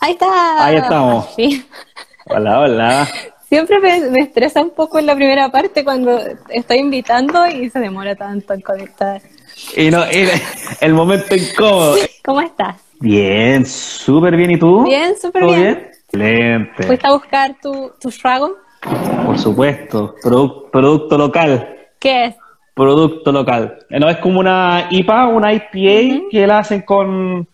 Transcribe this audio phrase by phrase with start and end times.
[0.00, 0.64] Ahí está.
[0.64, 1.26] Ahí estamos.
[1.34, 1.66] Sí.
[2.26, 3.08] Hola, hola.
[3.48, 6.18] Siempre me, me estresa un poco en la primera parte cuando
[6.50, 9.22] estoy invitando y se demora tanto en conectar.
[9.76, 10.28] Y no, el,
[10.80, 11.96] el momento incómodo.
[12.24, 12.76] ¿Cómo estás?
[13.00, 14.50] Bien, súper bien.
[14.52, 14.84] ¿Y tú?
[14.84, 15.90] Bien, súper ¿Todo bien.
[15.92, 16.82] Excelente.
[16.84, 18.52] ¿Fuiste a buscar tu, tu Dragon?
[19.24, 20.14] Por supuesto.
[20.22, 21.76] Produ- producto local.
[21.98, 22.36] ¿Qué es?
[22.74, 23.78] Producto local.
[23.90, 27.48] No es como una IPA, una IPA que la hacen con,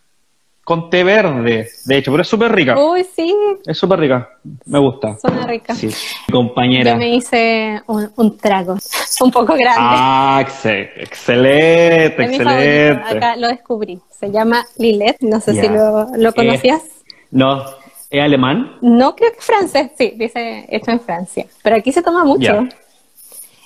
[0.65, 1.69] con té verde.
[1.85, 2.79] De hecho, pero es súper rica.
[2.79, 3.35] Uy, sí,
[3.67, 4.31] Es súper rica.
[4.65, 5.17] Me gusta.
[5.19, 5.75] suena rica.
[5.75, 5.91] Sí.
[6.33, 6.93] Compañera.
[6.93, 8.77] Yo me hice un, un trago
[9.21, 9.79] un poco grande.
[9.79, 13.17] Ah, exce- excelente, es mi excelente.
[13.17, 14.01] Acá lo descubrí.
[14.19, 15.17] Se llama Lillet.
[15.21, 16.83] No sé si lo, lo conocías.
[17.31, 17.63] No,
[18.11, 18.79] ¿es alemán?
[18.81, 21.47] No creo que es francés, sí, dice hecho en Francia.
[21.63, 22.67] Pero aquí se toma mucho.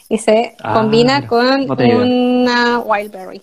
[0.08, 3.42] Y se Ah, combina con no una wildberry.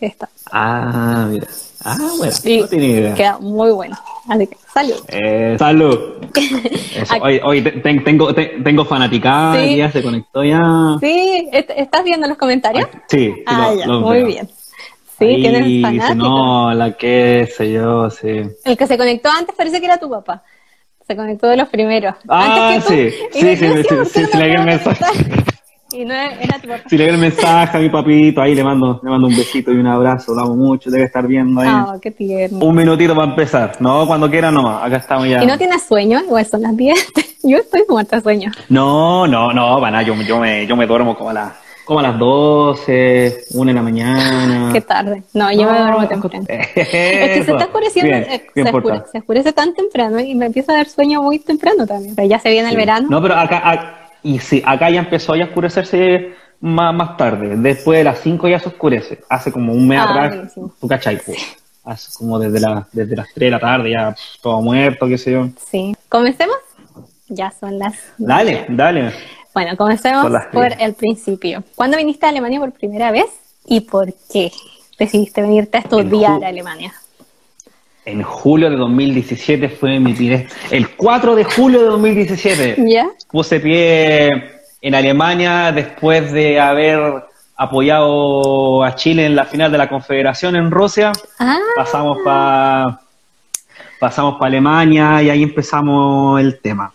[0.00, 0.28] Esta.
[0.50, 1.46] Ah, mira.
[1.84, 3.14] Ah, bueno, no idea.
[3.14, 3.96] queda muy bueno.
[4.28, 5.02] Así que, salud.
[5.08, 5.56] Eh,
[7.42, 9.76] oye, te- te- tengo, te- tengo fanaticada, Sí.
[9.76, 10.60] ya se conectó ya.
[11.00, 12.86] Sí, ¿est- ¿estás viendo los comentarios?
[13.08, 14.26] Sí, sí, ah, lo- ya, lo muy veo.
[14.26, 14.48] bien.
[15.18, 16.16] Sí, Ahí tienes dice, fanáticos.
[16.16, 18.42] no, la que sé yo, sí.
[18.64, 20.42] El que se conectó antes parece que era tu papá.
[21.06, 22.14] Se conectó de los primeros.
[22.28, 23.16] Ah, antes que sí.
[23.34, 25.51] Y sí, sí, sí, ¿por sí, qué no sí,
[25.92, 26.82] Y no era tu papá.
[26.88, 29.72] Si le doy el mensaje a mi papito, ahí le mando, le mando un besito
[29.72, 31.68] y un abrazo, lo amo mucho, debe estar viendo ahí.
[31.70, 32.58] Ah, qué tierno.
[32.64, 35.42] Un minutito para empezar, no, cuando quiera nomás, acá estamos ya.
[35.42, 36.20] ¿Y no tienes sueño?
[36.24, 37.12] Igual son las 10.
[37.42, 38.50] Yo estoy muerta de sueño.
[38.68, 41.52] No, no, no, para nada, yo, yo, me, yo me duermo como a, las
[41.84, 44.70] como a las 12, 1 de la mañana.
[44.72, 45.24] Qué tarde.
[45.34, 46.44] No, yo me duermo temprano.
[46.48, 46.70] Eso.
[46.76, 50.34] Es que se está oscureciendo, Bien, eh, bien se, oscurece, se oscurece tan temprano y
[50.36, 52.14] me empieza a dar sueño muy temprano también.
[52.14, 53.08] Pero ya se viene el verano.
[53.10, 57.56] No, pero acá, a- y sí, acá ya empezó ya a oscurecerse más, más tarde.
[57.56, 59.20] Después de las 5 ya se oscurece.
[59.28, 60.72] Hace como un mes Ah, atrás, buenísimo.
[60.80, 61.38] tú cachai, pues.
[61.84, 65.32] Hace como desde, la, desde las 3 de la tarde, ya todo muerto, qué sé
[65.32, 65.48] yo.
[65.70, 65.94] Sí.
[66.08, 66.56] ¿Comencemos?
[67.28, 67.94] Ya son las.
[68.18, 69.12] Dale, dale.
[69.54, 71.64] Bueno, comencemos por el principio.
[71.74, 73.26] ¿Cuándo viniste a Alemania por primera vez
[73.66, 74.52] y por qué
[74.98, 76.92] decidiste venirte a estudiar a Alemania?
[78.04, 80.48] En julio de 2017 fue mi primer...
[80.70, 83.08] El 4 de julio de 2017 ¿Ya?
[83.30, 84.28] puse pie
[84.80, 87.24] en Alemania después de haber
[87.56, 91.12] apoyado a Chile en la final de la Confederación en Rusia.
[91.38, 92.98] Ah, pasamos para
[94.00, 96.92] pasamos para Alemania y ahí empezamos el tema.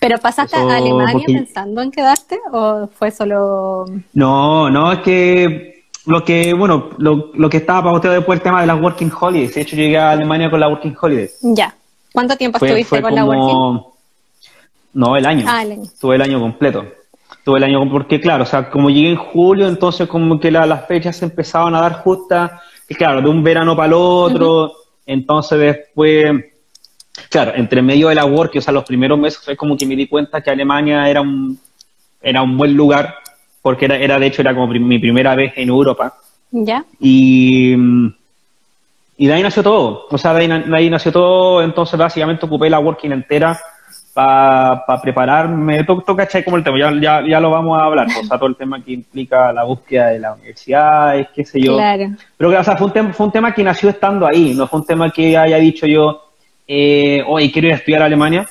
[0.00, 3.84] ¿pero pasaste Eso, a Alemania porque- pensando en quedarte o fue solo.
[4.14, 5.71] No, no, es que
[6.06, 9.54] lo que, bueno, lo, lo que estaba pauteado después el tema de las Working Holidays.
[9.54, 11.30] De hecho, llegué a Alemania con la Working Holiday.
[11.42, 11.74] Ya.
[12.12, 13.42] ¿Cuánto tiempo Fue, estuviste fue con la Working?
[13.48, 13.92] como...
[14.94, 15.46] No, el año.
[15.48, 15.82] Ah, el año.
[15.84, 16.84] Estuve el año completo.
[17.38, 20.66] Estuve el año, porque claro, o sea, como llegué en julio, entonces como que la-
[20.66, 22.52] las fechas se empezaban a dar justas,
[22.88, 24.72] y claro, de un verano para el otro,
[25.06, 26.24] entonces después,
[27.30, 29.96] claro, entre medio de la work, o sea, los primeros meses fue como que me
[29.96, 31.58] di cuenta que Alemania era un,
[32.20, 33.16] era un buen lugar,
[33.62, 36.14] porque era, era de hecho, era como mi primera vez en Europa,
[36.50, 36.84] ¿Ya?
[37.00, 37.74] y,
[39.16, 40.06] y de ahí nació todo.
[40.10, 41.62] O sea, de ahí, de ahí nació todo.
[41.62, 43.58] Entonces, básicamente ocupé la working entera
[44.12, 45.84] para prepararme.
[45.84, 48.06] Tú, tú cachai como el tema, ya, ya, ya lo vamos a hablar.
[48.08, 51.60] O sea, todo el tema que implica la búsqueda de la universidad, es qué sé
[51.60, 51.76] yo.
[51.76, 52.10] Claro.
[52.36, 54.54] Pero o sea, fue un, tema, fue un tema que nació estando ahí.
[54.54, 56.30] No fue un tema que haya dicho yo,
[56.66, 58.46] eh, oye, quiero ir a estudiar a Alemania.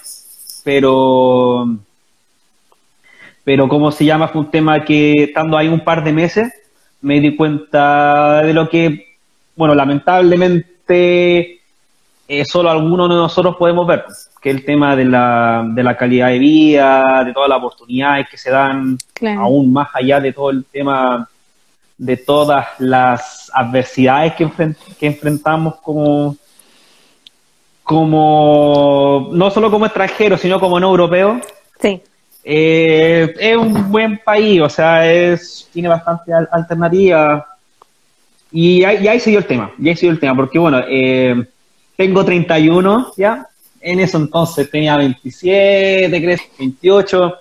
[0.63, 1.67] Pero,
[3.43, 4.27] pero ¿cómo se llama?
[4.27, 6.53] Fue un tema que estando ahí un par de meses
[7.01, 9.15] me di cuenta de lo que,
[9.55, 11.59] bueno, lamentablemente
[12.27, 14.05] eh, solo algunos de nosotros podemos ver,
[14.41, 18.37] que el tema de la, de la calidad de vida, de todas las oportunidades que
[18.37, 19.41] se dan, Claro.
[19.41, 21.27] aún más allá de todo el tema
[21.97, 26.35] de todas las adversidades que, enfren- que enfrentamos como,
[27.83, 31.41] como, no solo como extranjeros, sino como no europeos,
[31.81, 32.01] Sí.
[32.43, 37.45] Eh, es un buen país, o sea, es, tiene bastante al- alternativa.
[38.51, 40.59] Y ahí, y ahí se dio el tema, y ahí se dio el tema, porque
[40.59, 41.45] bueno, eh,
[41.95, 43.47] tengo 31 ya,
[43.79, 47.35] en eso entonces tenía 27, creo, 28,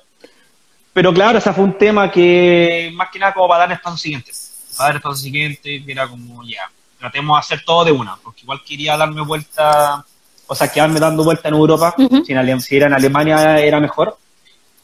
[0.92, 3.96] pero claro, ese fue un tema que más que nada como para dar el paso
[3.96, 4.30] siguiente,
[4.76, 8.16] para dar el paso siguiente, que era como ya, tratemos de hacer todo de una,
[8.22, 10.04] porque igual quería darme vuelta,
[10.46, 11.94] o sea, quedarme dando vuelta en Europa,
[12.24, 14.16] si, en Ale- si era en Alemania era mejor,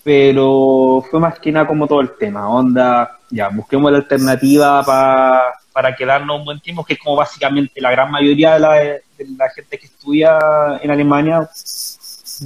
[0.06, 5.52] pero fue más que nada como todo el tema, onda, ya, busquemos la alternativa pa-
[5.72, 9.02] para quedarnos un buen tiempo, que es como básicamente la gran mayoría de la, de
[9.36, 10.38] la gente que estudia
[10.80, 11.40] en Alemania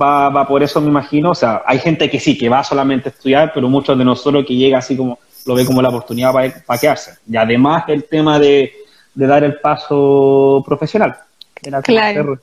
[0.00, 3.10] va, va por eso, me imagino, o sea, hay gente que sí, que va solamente
[3.10, 6.32] a estudiar, pero muchos de nosotros que llega así como, lo ve como la oportunidad
[6.32, 7.18] para quedarse.
[7.28, 8.72] Y además el tema de,
[9.14, 11.14] de dar el paso profesional.
[11.62, 12.38] Era Claro.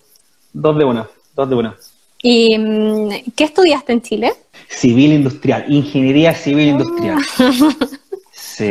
[0.54, 1.76] dos de una, dos de una.
[2.22, 4.34] ¿Y mm, qué estudiaste en Chile?
[4.70, 7.18] Civil industrial, ingeniería civil industrial.
[8.32, 8.70] Sí,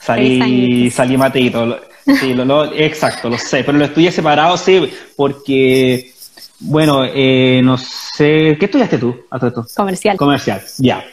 [0.00, 1.80] salí, salí mateito.
[2.20, 6.12] Sí, lo, lo- exacto, lo sé, pero lo estudié separado, sí, porque,
[6.60, 9.66] bueno, eh, no sé, ¿qué estudiaste tú a todo esto?
[9.74, 10.16] Comercial.
[10.16, 11.04] Comercial, ya.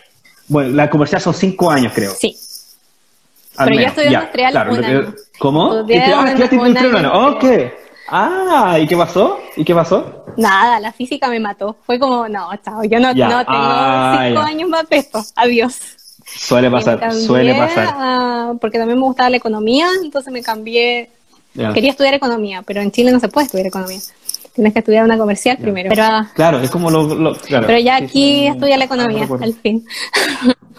[0.47, 2.11] Bueno, la comercial son cinco años, creo.
[2.17, 2.35] sí.
[3.57, 5.15] al Pero yo menos, estudié ya, industrial claro, un año.
[5.39, 5.73] ¿Cómo?
[5.75, 7.27] Estudié ¿Y te- ah, estudiaste industrial un año?
[7.29, 7.43] Ok.
[8.07, 9.39] Ah, ¿y qué pasó?
[9.55, 10.25] ¿Y qué pasó?
[10.37, 11.75] Nada, la física me mató.
[11.85, 14.47] Fue como, no, chao, yo no, Ya, no tengo ah, cinco ya.
[14.47, 15.23] años más de esto.
[15.35, 15.79] Adiós.
[16.25, 17.93] Suele pasar, cambié suele pasar.
[17.97, 21.09] a- porque también me gustaba la economía, entonces me cambié.
[21.53, 21.71] Ya.
[21.71, 23.99] Quería estudiar economía, pero en Chile no se puede estudiar economía.
[24.53, 25.89] Tienes que estudiar una comercial primero.
[25.89, 26.03] Pero,
[26.33, 27.03] Claro, es como lo...
[27.15, 27.67] lo- claro.
[27.67, 28.07] pero ya aquí
[28.41, 29.85] sí, estudia la ah, no economía, al fin.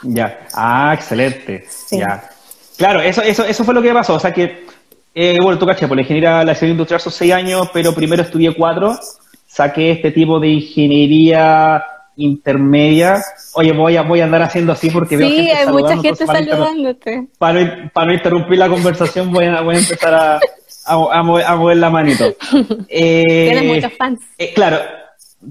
[0.02, 0.46] Ya.
[0.54, 1.66] Ah, excelente.
[1.68, 1.98] Sí.
[1.98, 2.28] Ya.
[2.76, 4.14] Claro, eso, eso, eso fue lo que pasó.
[4.14, 4.66] O sea que,
[5.14, 8.22] eh, bueno, tú caché, por la ingeniería, la ingeniería industrial son seis años, pero primero
[8.22, 8.98] estudié cuatro.
[9.46, 11.84] Saqué este tipo de ingeniería
[12.16, 13.22] intermedia.
[13.54, 16.26] Oye, voy a, voy a andar haciendo así porque veo Sí, gente hay mucha gente
[16.26, 17.28] para saludándote.
[17.38, 20.40] Para, no- para no interrumpir la conversación, voy a, voy a empezar a,
[20.86, 22.24] a, mover, a mover la manito.
[22.88, 23.22] Eh,
[23.52, 24.20] Tienes muchos fans.
[24.38, 24.78] eh, claro,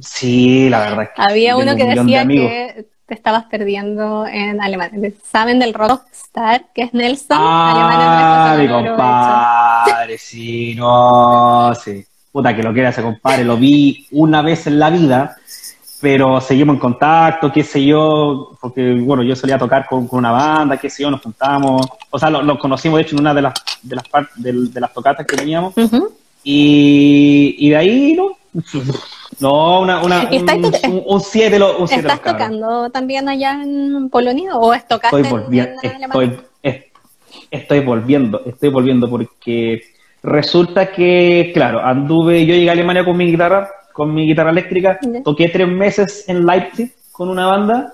[0.01, 1.03] sí, la verdad.
[1.03, 5.11] es que Había uno un que de decía que te estabas perdiendo en Alemania.
[5.31, 7.37] ¿Saben del rockstar que es Nelson?
[7.39, 12.05] Ah, mi compadre, sí, no, sí.
[12.31, 15.35] Puta que lo quiera ese compadre, lo vi una vez en la vida,
[16.01, 20.31] pero seguimos en contacto, qué sé yo, porque bueno, yo solía tocar con, con una
[20.31, 23.33] banda, qué sé yo, nos juntamos, o sea, lo- nos conocimos de hecho en una
[23.33, 23.53] de las
[23.83, 24.03] de las
[24.35, 26.09] del- de, las tocatas que teníamos, Ujú.
[26.43, 28.35] y, y de ahí, ¿no?
[29.39, 32.89] No, una, una, ¿Y estáis un, toca- un, un siete lo- un siete ¿Estás tocando
[32.89, 36.83] también allá en Polonia o es tocaste estoy en- volviendo, en, estoy, es-
[37.51, 39.81] estoy volviendo, estoy volviendo porque
[40.21, 44.99] resulta que, claro, anduve, yo llegué a Alemania con mi guitarra, con mi guitarra eléctrica,
[45.23, 47.93] toqué tres meses en Leipzig con una banda,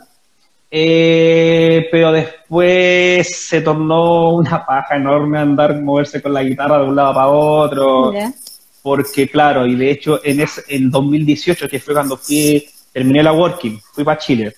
[0.71, 6.95] eh, pero después se tornó una paja enorme andar, moverse con la guitarra de un
[6.95, 8.31] lado para otro, Ya.
[8.81, 13.33] Porque claro, y de hecho en ese, en 2018, que fue cuando fui, terminé la
[13.33, 14.53] working, fui para Chile,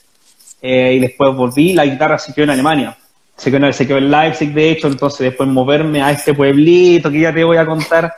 [0.62, 2.98] eh, y después volví, la guitarra se quedó en Alemania,
[3.36, 7.20] se quedó, se quedó en Leipzig de hecho, entonces después moverme a este pueblito que
[7.22, 8.14] ya te voy a contar,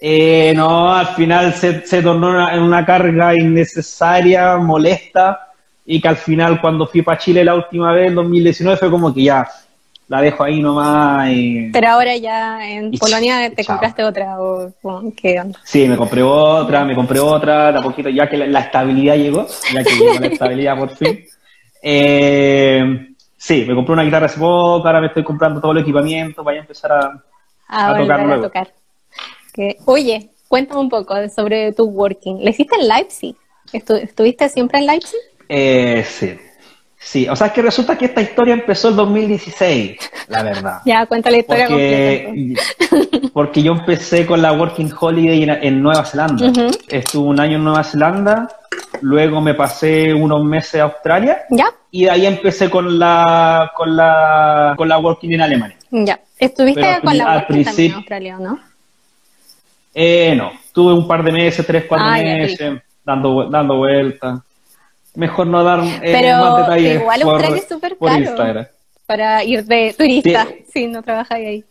[0.00, 5.48] eh, no, al final se, se tornó una- en una carga innecesaria, molesta,
[5.86, 9.14] y que al final cuando fui para Chile la última vez, en 2019, fue como
[9.14, 9.46] que ya,
[10.08, 11.70] la dejo ahí nomás y...
[11.72, 13.74] Pero ahora ya en Y Polonia te chao.
[13.76, 14.70] compraste otra o
[15.16, 15.58] qué onda.
[15.64, 19.16] Sí, me compré otra, me compré otra, de a poquito, ya que la, la estabilidad
[19.16, 21.24] llegó, ya que llegó la estabilidad por fin.
[21.82, 26.42] Eh, sí, me compré una guitarra hace poco, ahora me estoy comprando todo el equipamiento
[26.44, 27.22] para ya empezar a...
[27.68, 28.42] A, A tocar a luego.
[28.42, 28.72] tocar.
[29.52, 32.44] Que- Oye, cuéntame un poco sobre tu working.
[32.44, 33.36] ¿Le hiciste en Leipzig?
[33.72, 35.18] ¿Estu- ¿Estuviste siempre en Leipzig?
[35.48, 36.36] Eh, sí,
[37.04, 39.96] sí, o sea, es que resulta que esta historia empezó el 2016,
[40.28, 40.80] la verdad.
[40.86, 42.30] Ya, cuenta la historia completa.
[42.30, 42.74] entonces.
[42.90, 46.50] Porque, porque yo empecé con la Working Holiday en, en Nueva Zelanda.
[46.88, 48.48] Estuve un año en Nueva Zelanda,
[49.00, 51.66] luego me pasé unos meses a Australia ¿Ya?
[51.90, 55.76] y de ahí empecé con la con la con la working en Alemania.
[55.90, 56.18] Ya.
[56.38, 58.58] ¿Estuviste Pero con la working también en Australia, no?
[59.94, 64.40] Eh, no, tuve un par de meses, tres, cuatro Ah, ya, meses, dando dando vueltas.
[65.14, 68.16] Mejor no dar eh, Pero más detalles igual por, Australia es súper caro.
[68.18, 68.66] Instagram.
[69.06, 70.64] Para ir de turista, Sí.
[70.72, 71.64] si no trabajas ahí.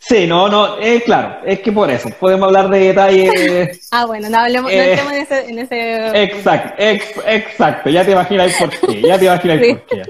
[0.00, 3.88] Sí, no, no, eh, claro, es que por eso, podemos hablar de detalles.
[3.92, 5.48] Ah, bueno, no hablemos, no Eh, entremos en ese...
[5.48, 6.22] En ese...
[6.24, 9.74] Exacto, ex- exacto, ya te imaginas por qué, ya te imaginas Sí.
[9.74, 10.02] por qué.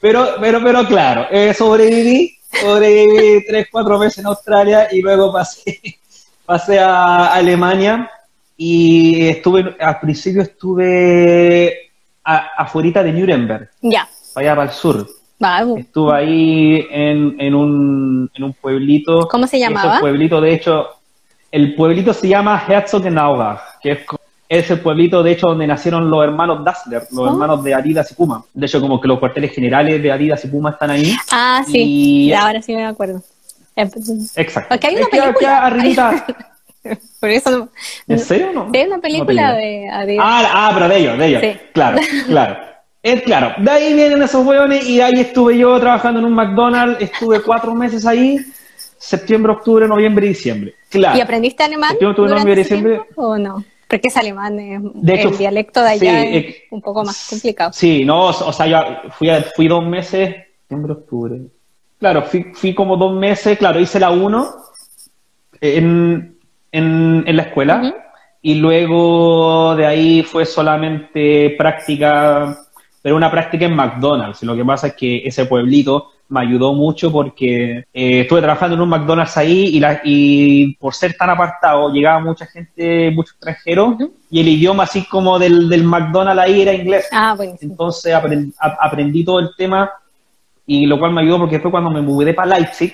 [0.00, 5.78] Pero, pero, pero claro, eh, sobreviví, sobreviví tres, cuatro meses en Australia y luego pasé,
[6.46, 8.10] pasé a Alemania
[8.56, 11.90] y estuve, al principio estuve
[12.24, 14.08] a, afuera de Nuremberg, Ya.
[14.34, 15.06] para allá para el sur.
[15.42, 19.28] Va, Estuve ahí en, en, un, en un pueblito.
[19.28, 20.00] ¿Cómo se llamaba?
[20.00, 20.86] pueblito, de hecho,
[21.52, 23.98] el pueblito se llama Herzogenaurach, que es,
[24.48, 27.26] es el pueblito, de hecho, donde nacieron los hermanos Dassler, los Oh.
[27.28, 28.42] hermanos de Adidas y Puma.
[28.54, 31.14] De hecho, como que los cuarteles generales de Adidas y Puma están ahí.
[31.30, 31.82] Ah, sí.
[32.28, 33.22] Y- ahora sí me acuerdo.
[33.76, 34.68] Exacto.
[34.70, 35.66] Porque hay una Es que acá película.
[35.66, 36.26] arribita-
[37.20, 37.68] Por eso no.
[38.08, 38.70] ¿En serio no?
[38.70, 40.24] De una película No de Adidas.
[40.26, 41.42] Ah, ah, pero de ellos, de ellos.
[41.42, 41.56] Sí.
[41.72, 42.56] Claro, claro.
[43.02, 43.54] Es claro.
[43.62, 47.00] De ahí vienen esos hueones y de ahí estuve yo trabajando en un McDonald's.
[47.00, 48.38] Estuve cuatro meses ahí.
[48.98, 50.74] Septiembre, octubre, noviembre y diciembre.
[50.90, 51.16] Claro.
[51.16, 53.02] ¿Y aprendiste alemán Septiembre, octubre, noviembre, ese diciembre.
[53.14, 53.64] o no?
[53.88, 57.04] Porque es alemán, es- De hecho, el dialecto de allá sí, es eh, un poco
[57.04, 57.72] más complicado.
[57.72, 61.40] Sí, no, o sea, yo fui, a- fui dos meses, septiembre, octubre.
[62.00, 64.54] Claro, fui, fui como dos meses, claro, hice la 1
[65.60, 66.35] en,
[66.76, 67.76] en, en la escuela.
[67.82, 67.94] Ujú.
[68.42, 72.56] y luego de ahí fue solamente práctica,
[73.02, 74.42] pero una práctica en McDonald's.
[74.44, 78.82] Lo que pasa es que ese pueblito me ayudó mucho porque eh, estuve trabajando en
[78.82, 83.96] un McDonald's ahí y, la, y por ser tan apartado llegaba mucha gente, muchos extranjeros
[84.30, 87.08] y el idioma así como del, del McDonald's ahí era inglés.
[87.12, 89.90] Ah, Entonces aprendí, aprendí todo el tema
[90.66, 92.92] y lo cual me ayudó porque fue cuando me mudé para Leipzig,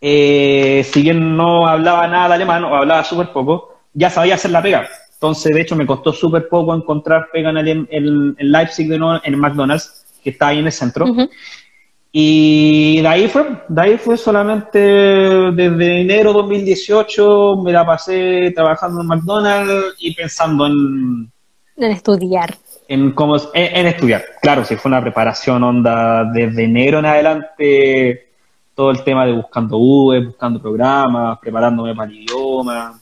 [0.00, 4.50] eh, si bien no hablaba nada de alemán o hablaba súper poco, ya sabía hacer
[4.50, 4.88] la pega.
[5.14, 9.20] Entonces, de hecho, me costó súper poco encontrar pega en, el, en, Leipzig, de nuevo,
[9.22, 11.06] en McDonald's, que está ahí en el centro.
[12.12, 19.02] Y de ahí fue, de ahí fue solamente desde enero 2018 me la pasé trabajando
[19.02, 21.30] en McDonald's y pensando en...
[21.76, 22.56] En estudiar.
[22.88, 24.24] En, cómo, en, estudiar.
[24.42, 28.29] Claro, si fue una preparación onda desde enero en adelante,
[28.80, 32.98] todo el tema de buscando V, buscando programas, preparándome para el idioma.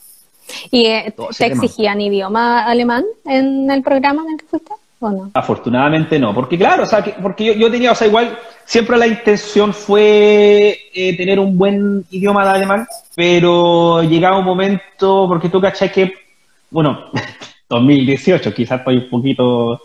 [0.72, 4.72] ¿Y eh, te exigían idioma alemán en el programa en el que fuiste?
[4.98, 5.30] ¿O no?
[5.34, 9.06] Afortunadamente no, porque claro, o sea, porque yo, yo, tenía, o sea, igual siempre la
[9.06, 15.60] intención fue eh, tener un buen idioma de alemán, pero llegaba un momento, porque tú
[15.60, 16.12] cachai que,
[16.72, 17.04] bueno,
[17.68, 19.80] 2018, quizás estoy un poquito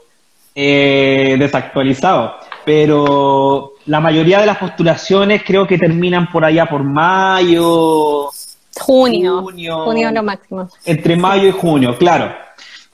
[0.55, 2.33] eh, desactualizado,
[2.65, 8.31] pero la mayoría de las postulaciones creo que terminan por allá por mayo,
[8.79, 9.41] Junio.
[9.41, 10.69] Junio, lo máximo.
[10.85, 12.33] Entre mayo y junio, claro.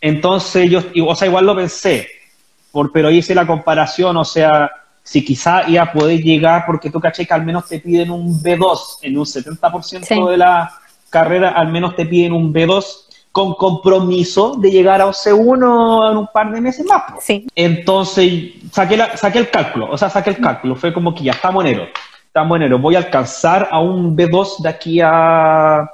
[0.02, 2.08] Entonces yo, o sea, igual lo pensé,
[2.72, 4.70] por, pero hice la comparación, o sea,
[5.04, 8.42] si quizá iba a poder llegar, porque tú caché que al menos te piden un
[8.42, 10.72] B2, en un 70% de la
[11.10, 16.18] carrera al menos te piden un B2 con compromiso de llegar a un C1 en
[16.18, 17.04] un par de meses más.
[17.22, 17.48] Sí.
[17.56, 21.32] Entonces saqué, la, saqué el cálculo, o sea, saqué el cálculo, fue como que ya
[21.32, 21.90] estamos en enero
[22.30, 25.90] estamos en enero, voy a alcanzar a un B2 de aquí a,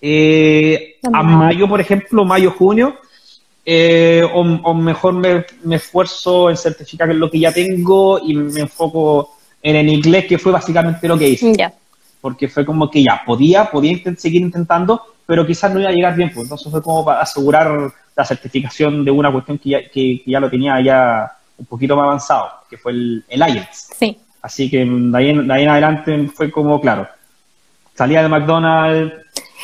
[0.00, 2.96] eh, a mayo, por ejemplo, mayo, junio,
[3.64, 5.46] eh, o, mejor me,
[5.76, 10.50] esfuerzo en certificar lo que ya tengo y me enfoco en el inglés, que fue
[10.50, 11.72] básicamente lo que hice.
[12.20, 16.14] Porque fue como que ya, podía, podía seguir intentando, pero quizás no iba a llegar
[16.14, 16.44] bien, pues.
[16.44, 20.50] entonces fue como para asegurar la certificación de una cuestión que ya, que, ya lo
[20.50, 23.90] tenía ya un poquito más avanzado, que fue el, el IELTS.
[23.96, 24.18] Sí.
[24.44, 27.08] Así que de ahí, en, adelante fue como, claro,
[27.94, 29.14] salía de McDonald's.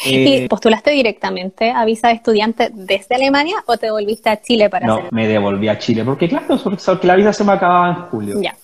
[0.06, 4.70] ¿Y eh, postulaste directamente a visa de estudiante desde Alemania o te volviste a Chile
[4.70, 7.94] para no, me devolví a Chile, porque claro, porque la visa se me acababa en
[8.06, 8.40] julio.
[8.40, 8.56] Ya.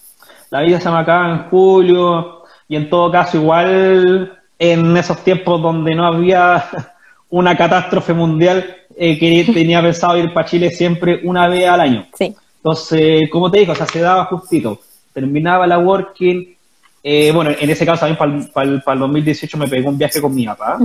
[0.48, 5.60] La visa se me acababa en julio y en todo caso igual en esos tiempos
[5.60, 6.64] donde no había
[7.30, 12.06] una catástrofe mundial eh, que tenía pensado ir para Chile siempre una vez al año.
[12.16, 12.34] Sí.
[12.56, 14.80] Entonces, como te digo, o sea, se daba justito
[15.16, 16.54] terminaba la working.
[17.02, 20.44] Eh, bueno, en ese caso también para el, 2018 me pegó un viaje con mi
[20.44, 20.78] papá.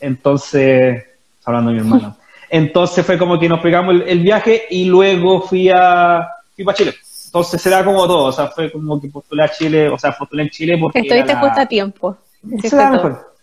[0.00, 1.04] Entonces,
[1.44, 2.16] hablando de mi hermano.
[2.50, 6.26] Entonces fue como que nos pegamos el, viaje y luego fui a
[6.56, 6.94] fui para Chile.
[7.26, 10.10] Entonces se da como todo, o sea, fue como que postulé a Chile, o sea,
[10.18, 10.98] postulé en Chile porque...
[10.98, 12.16] Estuviste justo a tiempo.
[12.62, 12.76] Se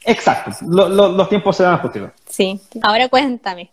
[0.05, 2.11] Exacto, los tiempos se dan justitos.
[2.29, 3.71] Sí, ahora cuéntame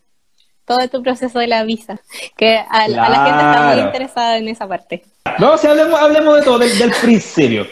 [0.64, 2.00] todo tu proceso de la visa,
[2.36, 5.04] que a, la gente está muy interesada en esa parte.
[5.38, 7.66] No, si hablemos, hablemos de todo, del, principio.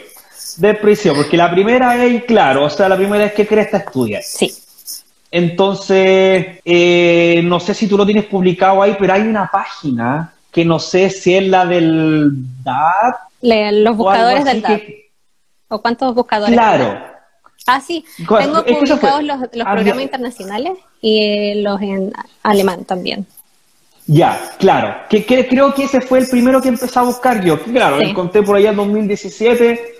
[0.57, 4.21] Del principio, porque la primera es, claro, o sea, la primera es que Cresta estudia.
[4.21, 4.53] Sí.
[5.31, 10.63] Entonces, eh, no sé si tú lo tienes publicado ahí, pero hay una página que
[10.63, 12.29] no sé si es la del
[12.63, 13.15] DAT.
[13.41, 14.81] los buscadores del DAT.
[15.69, 16.53] ¿O cuántos buscadores?
[16.53, 17.12] Claro.
[17.67, 18.05] Ah, sí.
[18.17, 22.11] Tengo publicados los, los ah, programas internacionales y los en
[22.43, 23.25] alemán también.
[24.05, 24.95] Ya, claro.
[25.09, 27.61] Que, creo que ese fue el primero que empecé a buscar yo.
[27.61, 29.93] Claro, lo encontré por allá en 2017.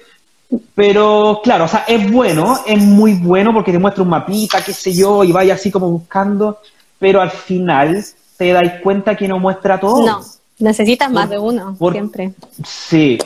[0.75, 4.71] Pero claro, o sea, es bueno, es muy bueno porque te muestra un mapita, qué
[4.71, 6.59] sé yo, y vaya así como buscando,
[6.99, 8.05] pero al final
[8.37, 10.05] te das cuenta que no muestra todo.
[10.05, 10.21] No,
[10.59, 12.33] necesitas más de uno, siempre.
[12.63, 13.17] Sí,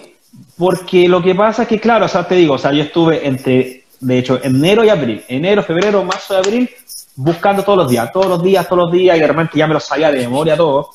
[0.57, 3.27] porque lo que pasa es que, claro, o sea, te digo, o sea, yo estuve
[3.27, 6.69] entre, de hecho, enero y abril, enero, febrero, marzo y abril,
[7.15, 9.73] buscando todos los días, todos los días, todos los días, y de repente ya me
[9.73, 10.91] lo sabía de memoria todo.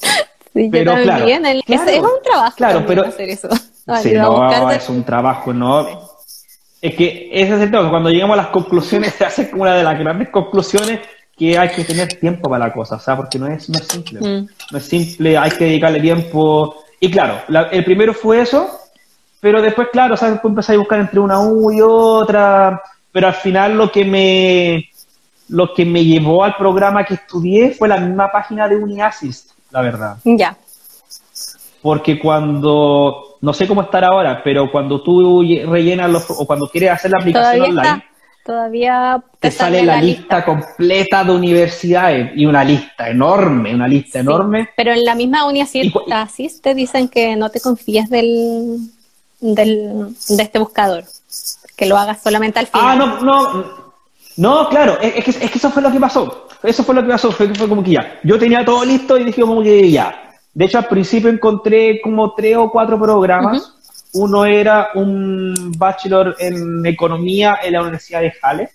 [0.55, 1.39] Sí, pero claro, es,
[1.99, 3.49] un trabajo claro, pero, hacer eso.
[4.03, 5.87] sí, no, es un trabajo, no.
[6.81, 9.75] Es que ese es el tema, cuando llegamos a las conclusiones se hace como una
[9.75, 11.01] de las grandes conclusiones
[11.37, 13.87] que hay que tener tiempo para la cosa, o sea, porque no es, no es
[13.87, 14.21] simple.
[14.21, 14.49] Mm.
[14.71, 16.85] No es simple, hay que dedicarle tiempo.
[17.01, 17.41] Y claro,
[17.71, 18.82] el primero fue eso,
[19.43, 22.81] pero después, claro, o sea, después empecé a buscar entre una U y otra,
[23.11, 24.89] pero al final lo que me
[25.49, 29.83] lo que me llevó al programa que estudié fue la misma página de UniAssist, la
[29.83, 30.17] verdad.
[30.23, 30.57] Ya.
[31.83, 36.93] Porque cuando, no sé cómo estar ahora, pero cuando tú rellenas los, o cuando quieres
[36.93, 38.05] hacer la aplicación online,
[38.47, 44.69] todavía te, sale, la, lista, completa de universidades y una lista enorme, una lista enorme.
[44.77, 46.29] Pero en la misma universidad
[46.63, 48.92] te dicen que no te confíes del,
[49.43, 51.05] del, de este buscador,
[51.77, 52.87] que lo hagas solamente al final.
[52.87, 53.65] Ah, no, no,
[54.37, 56.49] no, claro, es, que, es que eso fue lo que pasó.
[56.63, 58.21] Eso fue lo que pasó, fue, fue como que ya.
[58.23, 60.31] Yo tenía todo listo y dije como que ya.
[60.55, 63.75] De hecho, al principio encontré como tres o cuatro programas.
[64.15, 68.69] Uno era un bachelor en economía en la Universidad de Halle.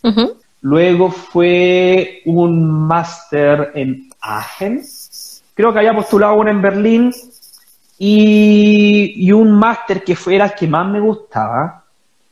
[0.62, 4.84] Luego fue un máster en Aachen.
[5.54, 7.14] Creo que había postulado uno en Berlín.
[8.00, 11.84] Y, y un máster que fue, era el que más me gustaba,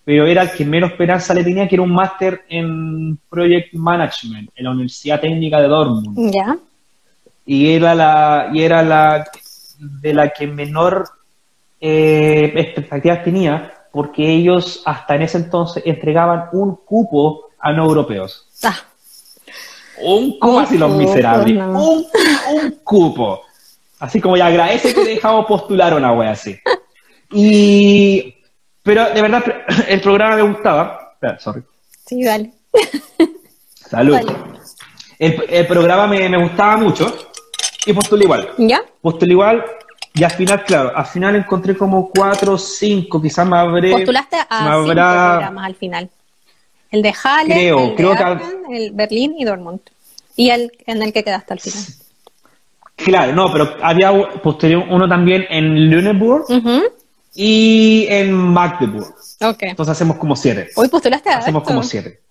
[0.04, 4.52] pero era el que menos esperanza le tenía, que era un máster en Project Management
[4.56, 6.32] en la Universidad Técnica de Dortmund.
[6.32, 6.58] Ya.
[7.48, 9.28] Y era la, y era la
[9.80, 11.10] de la que menor
[11.82, 18.48] eh, expectativas tenía, porque ellos hasta en ese entonces entregaban un cupo a no europeos.
[18.64, 18.76] Ah.
[20.02, 21.58] Un cupo, así los miserables.
[21.58, 22.06] Un,
[22.84, 23.42] cupo.
[24.00, 26.58] Así como ya agradece que dejamos postular una wea así.
[27.32, 28.36] Y
[28.86, 29.44] pero de verdad,
[29.88, 31.18] el programa me gustaba.
[31.40, 31.64] sorry.
[32.06, 32.54] Sí, dale.
[33.90, 34.20] Salud.
[35.18, 37.16] El, programa me, gustaba mucho
[37.86, 38.50] y postulé igual.
[38.58, 38.82] ¿Ya?
[39.02, 39.66] Postulé igual
[40.14, 43.92] y al final, claro, al final encontré como cuatro o cinco, quizás me habré...
[43.92, 46.10] Postulaste a cinco programas al final.
[46.92, 48.76] El de Halle, creo, el creo que...
[48.76, 49.80] el Berlín y Dortmund.
[50.36, 51.84] Y el en el que quedaste al final.
[52.96, 54.12] Claro, no, pero había
[54.42, 56.46] postulé uno también en Lüneburg
[57.36, 59.14] y en Magdeburg.
[59.42, 59.70] Okay.
[59.70, 60.70] Entonces hacemos como siete.
[60.76, 62.22] Hoy postulaste a Hacemos como siete.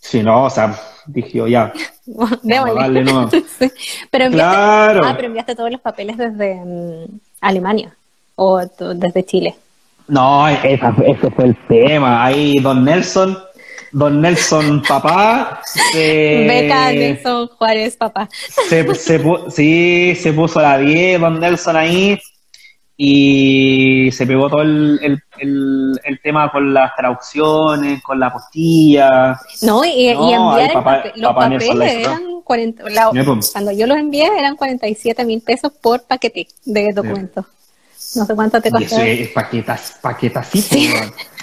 [0.00, 0.74] Sí, no, o sea,
[1.06, 1.72] dije yo ya.
[2.42, 3.04] Démosle.
[3.04, 3.28] no.
[4.10, 5.00] pero enviaste, claro.
[5.04, 7.94] Ah, pero enviaste todos los papeles desde mm, Alemania
[8.36, 8.60] o
[8.94, 9.54] desde Chile.
[10.06, 12.24] No, esa, ese fue el tema.
[12.24, 13.36] Ahí Don Nelson,
[13.92, 15.60] Don Nelson papá.
[15.94, 18.28] Beca Nelson Juárez papá.
[18.68, 22.18] Se, se, sí, se puso la 10, Don Nelson ahí
[23.00, 24.98] y se pegó todo el,
[25.38, 29.38] el, el, tema con las traducciones, con la postilla.
[29.62, 30.72] No, y, enviar
[31.14, 32.84] los papeles eran 40,
[33.52, 37.46] cuando yo los envié eran 47 mil pesos por paquete de documentos.
[38.16, 38.86] No sé cuánto te costó.
[38.86, 40.90] Eso es paquetas, paquetas, sí.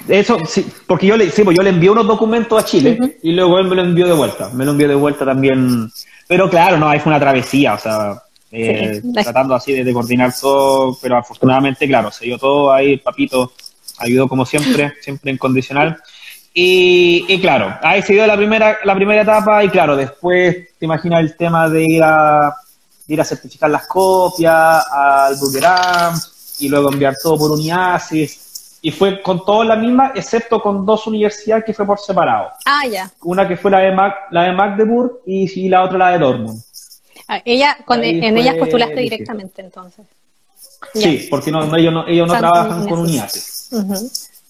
[0.08, 3.32] Eso, sí, porque yo le, sí, pues yo le envié unos documentos a Chile y
[3.34, 4.50] luego él me lo envió de vuelta.
[4.50, 5.92] Me lo envió de vuelta también.
[6.28, 10.98] Pero claro, no, ahí fue una travesía, o sea, eh, tratando así de, coordinar todo,
[11.02, 13.52] pero afortunadamente, claro, se dio todo ahí, papito
[14.00, 16.02] ayudó como siempre, siempre en condicional.
[16.58, 21.20] Y, claro, ahí se dio la primera, la primera etapa y claro, después te imaginas
[21.20, 22.56] el tema de ir a,
[23.10, 25.66] ir a certificar las copias al Burger
[26.60, 28.80] y luego enviar todo por Uniasis.
[28.82, 32.52] Y fue con todas las mismas, excepto con dos universidades que fue por separado.
[32.66, 33.12] Ah, ya.
[33.24, 33.96] Una que fue la de,
[34.32, 36.62] la de Magdeburg y, y la otra la de Dortmund.
[37.28, 40.06] Ah, ella, con, en ellas postulaste directamente entonces.
[40.94, 43.40] Sí, porque no, ellos no, ellos no trabajan con UNIATE.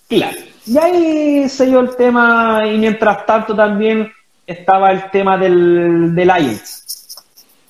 [0.10, 0.38] Claro.
[0.68, 4.12] Y ahí se dio el tema, y mientras tanto también
[4.46, 6.84] estaba el tema del, del IELTS.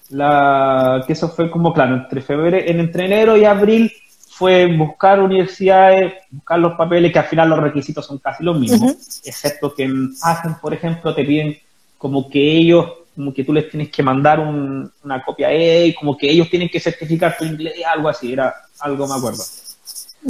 [0.09, 3.91] La, que eso fue como, claro, entre febrero, entre enero y abril
[4.37, 9.21] fue buscar universidades, buscar los papeles, que al final los requisitos son casi los mismos,
[9.23, 10.13] excepto que en
[10.61, 11.57] por ejemplo, te piden
[11.97, 16.29] como que ellos como que tú les tienes que mandar una copia y como que
[16.29, 19.41] ellos tienen que certificar tu inglés, algo así, era algo me acuerdo.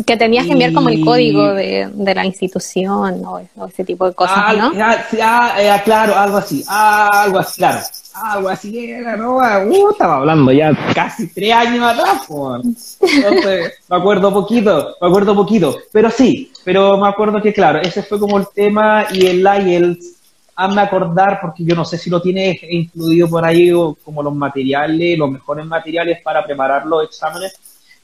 [0.05, 4.37] Que tenías que enviar como el código de, la institución o, ese tipo de cosas,
[4.37, 4.71] ah, ¿no?
[4.79, 7.79] Ah, claro, algo así, algo así, claro,
[8.15, 9.37] algo así era, ¿no?
[9.37, 12.61] Uh, estaba hablando ya casi tres años atrás, por.
[12.61, 18.03] Entonces, me acuerdo poquito, me acuerdo poquito, pero sí, pero me acuerdo que, claro, ese
[18.03, 20.15] fue como el tema y el IELTS
[20.55, 23.71] hazme acordar, porque yo no sé si lo tienes incluido por ahí
[24.03, 27.53] como los materiales, los mejores materiales para preparar los exámenes.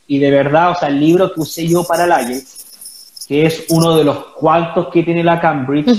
[0.08, 3.66] Y de verdad, o sea, el libro que usé yo para el IELTS, que es
[3.70, 5.98] uno de los cuantos que tiene la Cambridge,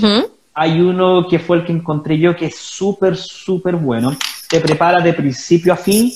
[0.53, 4.15] hay uno que fue el que encontré yo que es súper, súper bueno.
[4.49, 6.11] Te prepara de principio a fin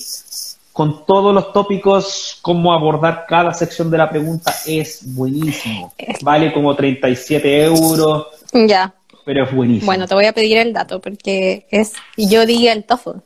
[0.72, 5.92] con todos los tópicos, cómo abordar cada sección de la pregunta, es buenísimo.
[6.22, 8.28] Vale como 37 euros.
[8.54, 8.94] Ya
[9.28, 9.88] pero es buenísimo.
[9.88, 13.20] Bueno, te voy a pedir el dato porque es yo di el TOEFL.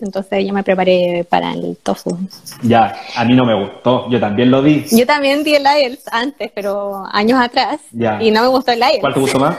[0.00, 2.14] Entonces yo me preparé para el TOEFL.
[2.62, 4.86] Ya, a mí no me gustó, yo también lo di.
[4.90, 7.80] Yo también di el IELTS antes, pero años atrás.
[7.92, 9.00] Y no me gustó el IELTS.
[9.00, 9.56] ¿Cuál te gustó más?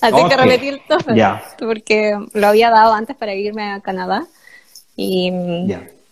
[0.00, 1.20] Así que repetí el TOEFL.
[1.58, 4.26] Porque lo había dado antes para irme a Canadá.
[4.96, 5.32] Y,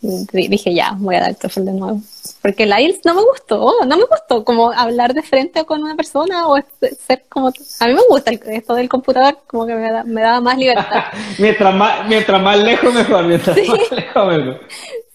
[0.00, 2.00] dije, ya, voy a dar el TOEFL de nuevo.
[2.40, 5.94] Porque el IELTS no me gustó, no me gustó como hablar de frente con una
[5.96, 6.58] persona o
[7.06, 7.48] ser como...
[7.48, 11.04] A mí me gusta esto del computador, como que me, da, me daba más libertad.
[11.38, 14.60] mientras, más, mientras más lejos mejor, mientras más lejos mejor.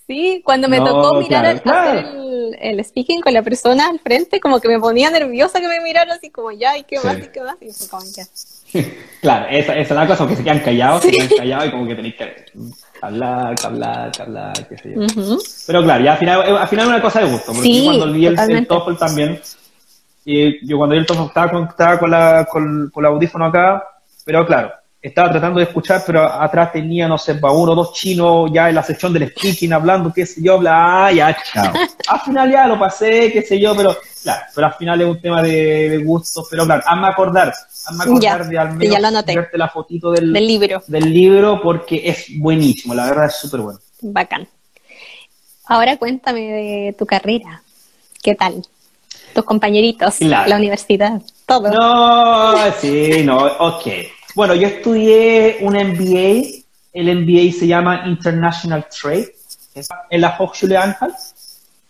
[0.07, 4.67] Sí, cuando me tocó mirar el, el, speaking con la persona al frente, como que
[4.67, 7.17] me ponía nerviosa que me mirara así como ya, ¿y qué más?
[7.17, 7.55] ¿Y qué más?
[7.59, 8.23] Y fue como ya.
[9.21, 11.87] claro, esa, esa, es la cosa, que se quedan callados, se quedan callados y como
[11.87, 12.45] que tenéis que
[13.01, 15.37] hablar, hablar, hablar, qué sé yo.
[15.65, 18.27] Pero claro, ya al final, eh, al final una cosa de gusto, porque cuando vi
[18.27, 19.41] el, el, TOEFL también,
[20.23, 23.45] y yo cuando vi el TOEFL estaba con, estaba con, la, con, con el audífono
[23.45, 23.83] acá,
[24.23, 24.71] pero claro,
[25.07, 28.75] estaba tratando de escuchar, pero atrás tenía, no sé, uno o dos chinos ya en
[28.75, 31.71] la sección del speaking hablando, qué sé yo, bla, ya, chao.
[32.07, 35.21] al final ya lo pasé, qué sé yo, pero claro, pero al final es un
[35.21, 37.53] tema de, gusto, pero claro, hazme acordar,
[37.87, 40.81] hazme acordar de al menos verte la fotito del, del, libro.
[40.87, 43.79] Del libro porque es buenísimo, la verdad es súper bueno.
[44.01, 44.47] Bacán.
[45.67, 47.61] Ahora cuéntame de tu carrera,
[48.23, 48.65] ¿qué tal?
[49.35, 51.69] Tus compañeritos, la universidad, todo.
[51.69, 53.87] No, sí, no, ok.
[54.35, 59.33] Bueno, yo estudié un MBA, el MBA se llama International Trade,
[60.09, 61.15] en la Hochschule-Anhalt,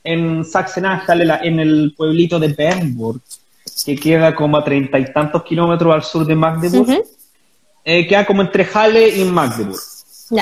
[0.04, 3.20] en Sachsen-Anhalt, en el pueblito de Bernburg,
[3.84, 7.04] que queda como a treinta y tantos kilómetros al sur de Magdeburg.
[7.84, 9.80] Eh, queda como entre Halle y Magdeburg.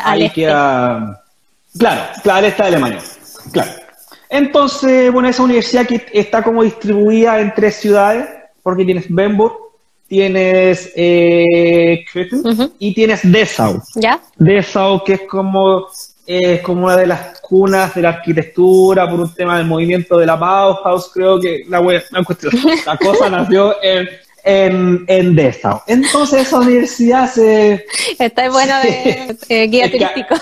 [0.03, 0.41] Ahí este.
[0.41, 1.23] queda...
[1.77, 2.99] Claro, claro, al este de Alemania.
[3.51, 3.71] Claro.
[4.29, 8.27] Entonces, bueno, esa universidad que está como distribuida en tres ciudades,
[8.61, 9.62] porque tienes Bernburg,
[10.07, 12.05] tienes eh,
[12.79, 13.81] y tienes Dessau.
[13.95, 14.21] ¿Ya?
[14.37, 15.87] Dessau, que es como,
[16.27, 20.25] eh, como una de las cunas de la arquitectura por un tema del movimiento de
[20.25, 21.81] la Bauhaus, creo que la,
[22.85, 24.07] la cosa nació en,
[24.43, 25.81] en, en, Dessau.
[25.87, 27.85] Entonces esa universidad se...
[28.19, 30.35] Está bueno de eh, guía turístico.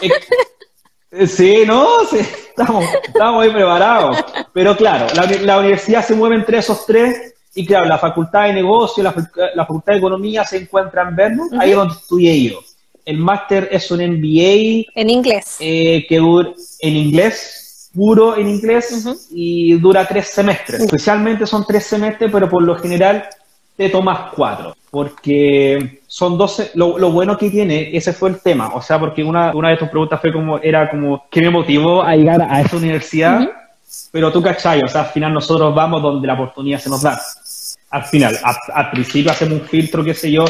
[1.27, 4.17] Sí, no, sí, estamos, estamos muy preparados.
[4.53, 8.53] Pero claro, la, la universidad se mueve entre esos tres y claro, la facultad de
[8.53, 12.59] negocio, la, facultad de economía se encuentra en Vernon, ahí es donde estudié yo.
[13.03, 14.91] El máster es un MBA.
[14.95, 15.57] En inglés.
[15.59, 20.81] Eh, que dura en inglés, puro en inglés, y dura tres semestres.
[20.81, 23.27] Especialmente son tres semestres, pero por lo general
[23.75, 28.81] te tomas cuatro, porque son doce, lo, bueno que tiene, ese fue el tema, o
[28.81, 32.15] sea, porque una, una de tus preguntas fue como, era como, ¿qué me motivó a
[32.15, 33.49] llegar a esa universidad?
[34.11, 37.19] Pero tú cachai, o sea, al final nosotros vamos donde la oportunidad se nos da
[37.91, 38.39] al final,
[38.73, 40.45] al principio hacemos un filtro, qué sé yo,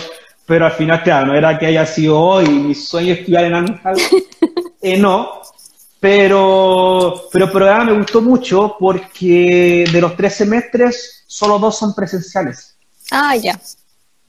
[0.45, 3.93] pero al final, claro, no era que haya sido hoy mi sueño estudiar en Ángel,
[4.82, 5.41] eh, no,
[5.99, 11.95] pero, pero el programa me gustó mucho porque de los tres semestres, solo dos son
[11.95, 12.75] presenciales.
[13.12, 13.60] Ah, ya.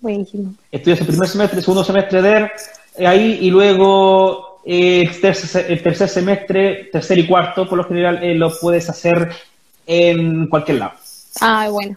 [0.01, 0.55] Buenísimo.
[0.71, 2.51] Estudias el primer semestre, el segundo semestre de
[2.97, 8.53] eh, ahí y luego eh, el, tercer, semestre, tercer y cuarto, por lo general, lo
[8.59, 9.31] puedes hacer
[9.87, 10.93] en cualquier lado.
[11.41, 11.97] Ah, bueno.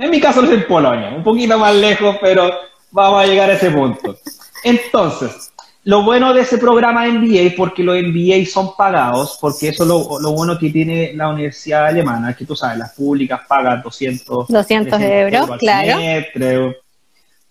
[0.00, 2.50] En mi caso es en Polonia, un poquito más lejos, pero
[2.90, 4.16] vamos a llegar a ese punto.
[4.64, 5.52] Entonces,
[5.84, 9.88] lo bueno de ese programa MBA, porque los MBA son pagados, porque eso es
[10.22, 15.00] lo, bueno que tiene la universidad alemana, que tú sabes, las públicas pagan 200, 200
[15.02, 16.74] euros, claro.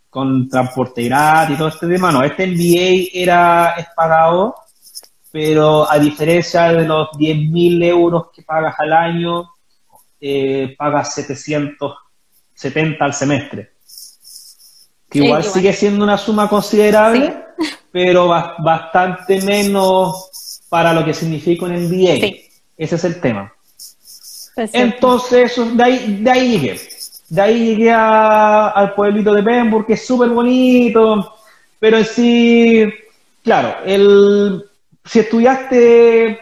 [0.10, 2.12] con transporte gratis y todo este tema.
[2.12, 4.56] No, este MBA era, es pagado,
[5.32, 9.52] pero a diferencia de los 10.000 euros que pagas al año,
[10.20, 12.09] eh, pagas 700
[12.60, 13.72] 70 al semestre.
[15.10, 17.34] Que igual sigue siendo una suma considerable,
[17.92, 22.16] pero bastante menos para lo que significa un MBA.
[22.78, 23.54] Ese es el tema.
[24.74, 26.80] Entonces, de ahí, de ahí llegué.
[27.30, 31.36] De ahí llegué al pueblito de Pembroke, que es súper bonito,
[31.80, 32.94] pero en sí,
[33.42, 34.66] claro, el,
[35.06, 36.40] si estudiaste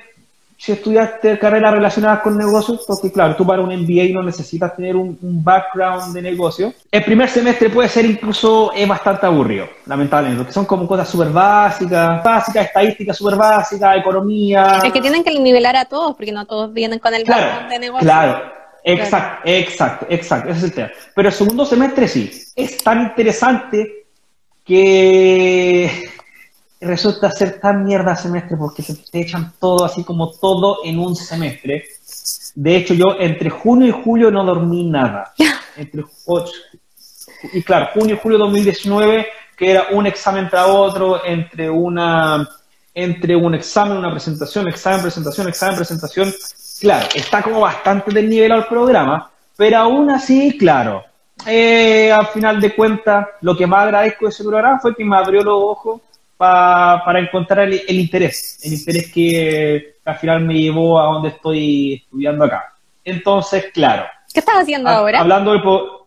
[0.57, 4.95] si estudiaste carreras relacionadas con negocios, porque claro, tú para un MBA no necesitas tener
[4.95, 6.73] un, background de negocio.
[6.91, 11.29] El primer semestre puede ser incluso es bastante aburrido, lamentablemente, porque son como cosas súper
[11.29, 14.81] básicas, básicas, estadísticas súper básicas, economía.
[14.83, 17.79] Es que tienen que nivelar a todos, porque no todos vienen con el background de
[17.79, 18.05] negocio.
[18.05, 18.51] Claro,
[18.83, 20.89] exacto, exacto, exacto, ese es el tema.
[21.13, 24.07] Pero el segundo semestre sí, es tan interesante
[24.65, 26.09] que
[26.79, 31.15] resulta ser tan mierda semestre porque se te echan todo así como todo en un
[31.15, 31.85] semestre.
[32.55, 35.33] De hecho, yo entre junio y julio no dormí nada.
[35.77, 36.03] Entre
[37.53, 42.47] y claro, junio y julio de 2019, que era un examen tras otro, entre una
[42.95, 46.33] entre un examen, una presentación, examen, presentación, examen, presentación.
[46.81, 51.03] Claro, está como bastante del nivel al programa, pero aún así, claro,
[51.45, 55.15] eh, al final de cuentas, lo que más agradezco de ese programa fue que me
[55.15, 56.01] abrió los ojos
[56.37, 62.45] para encontrar el, interés, el interés que, al final me llevó a donde estoy estudiando
[62.45, 62.73] acá.
[63.03, 64.05] Entonces, claro.
[64.33, 65.19] ¿Qué estás haciendo ahora?
[65.19, 65.59] Hablando de...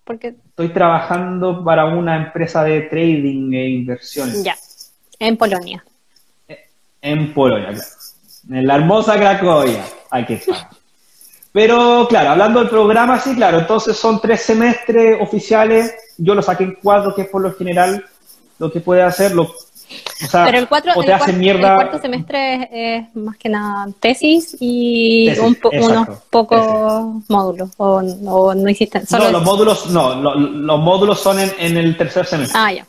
[0.04, 4.42] Porque estoy trabajando para una empresa de trading e inversiones.
[4.42, 4.56] Ya,
[5.18, 5.84] en Polonia.
[7.02, 7.88] En Polonia, claro.
[8.50, 9.84] En la hermosa Cracovia.
[10.10, 10.70] Aquí está.
[11.52, 16.62] Pero claro, hablando del programa, sí, claro, entonces son tres semestres oficiales, yo lo saqué
[16.64, 18.04] en cuatro, que es por lo general
[18.58, 19.52] lo que puede hacer, lo,
[20.32, 27.70] pero el, cuatro, el, cuarto semestre es, más que nada tesis y unos pocos módulos,
[27.78, 28.02] o,
[28.54, 32.58] no hiciste solo No, los módulos, no, los módulos son en, en, el tercer semestre.
[32.60, 32.86] Ah, ya.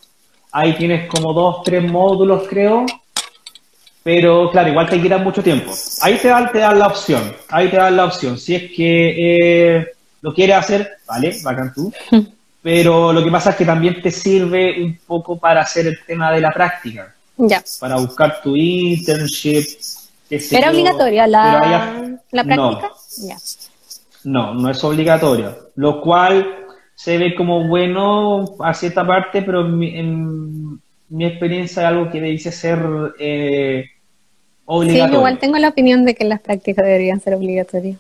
[0.52, 2.86] Ahí tienes como dos, tres módulos, creo,
[4.04, 5.72] pero claro, igual te queda mucho tiempo.
[6.02, 8.38] Ahí te dan, te dan la opción, ahí te dan la opción.
[8.38, 9.88] Si es que eh,
[10.22, 11.94] lo quieres hacer, vale, bacán tú.
[12.62, 16.32] Pero lo que pasa es que también te sirve un poco para hacer el tema
[16.32, 17.14] de la práctica.
[17.38, 17.64] Ya.
[17.80, 19.66] Para buscar tu internship.
[20.30, 22.92] ¿Era obligatoria la, la práctica?
[23.18, 23.28] No.
[23.28, 23.38] Ya.
[24.24, 25.56] no, no es obligatoria.
[25.76, 26.62] Lo cual
[26.96, 32.52] se ve como bueno a cierta parte, pero en mi, experiencia es algo que dice
[32.52, 32.80] ser
[33.20, 33.86] eh,
[34.66, 35.08] obligatorio.
[35.08, 37.98] Sí, igual tengo la opinión de que las prácticas deberían ser obligatorias.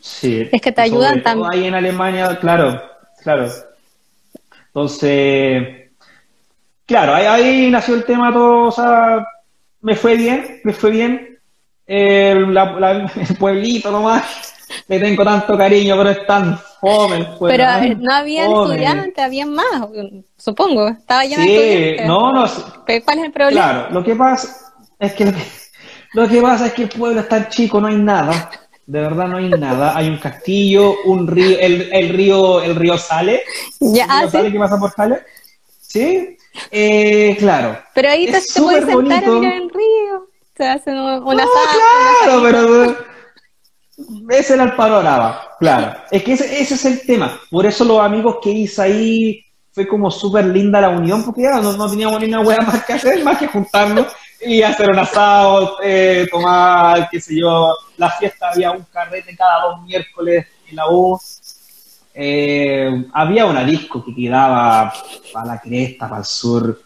[0.00, 0.48] Sí.
[0.52, 1.50] Es que te ayudan también.
[1.52, 2.80] Ahí en Alemania, claro,
[3.22, 3.50] claro.
[4.74, 5.92] Entonces,
[6.84, 9.24] claro, ahí, nació el tema todo, o sea,
[9.80, 11.38] me fue bien, me fue bien.
[11.86, 12.58] el
[13.38, 14.52] pueblito nomás,
[14.88, 17.56] le tengo tanto cariño, pero es tan fome el pueblo.
[17.56, 19.86] Pero no había estudiantes, había más,
[20.36, 22.06] supongo, estaba lleno de estudiantes.
[22.08, 22.46] no, no.
[23.04, 23.62] ¿Cuál es el problema?
[23.62, 25.32] Claro, lo que pasa es que
[26.14, 28.50] lo que pasa es que el pueblo es tan chico, no hay nada.
[28.86, 29.96] De verdad no hay nada.
[29.96, 33.42] Hay un castillo, un río, el, el río, el río Sale.
[33.80, 35.22] Ya, ¿El río Sale que pasa por Sale?
[35.80, 36.36] Sí.
[36.70, 37.78] Eh, claro.
[37.94, 40.28] Pero ahí te, te puedes sentar a mirar el río.
[40.56, 42.96] Se hacen una no, Claro, pero
[44.28, 45.98] ese era el panorama, claro.
[46.10, 47.40] Es que ese, ese, es el tema.
[47.50, 51.60] Por eso los amigos que hice ahí fue como súper linda la unión, porque ya
[51.60, 54.06] no, no teníamos ni una hueá más que hacer, más que juntarnos
[54.40, 59.68] y hacer un asado, eh, tomar, qué sé yo, la fiesta había un carrete cada
[59.68, 61.18] dos miércoles en la U.
[62.16, 64.92] Eh, había una disco que quedaba
[65.32, 66.80] para la cresta, para el sur.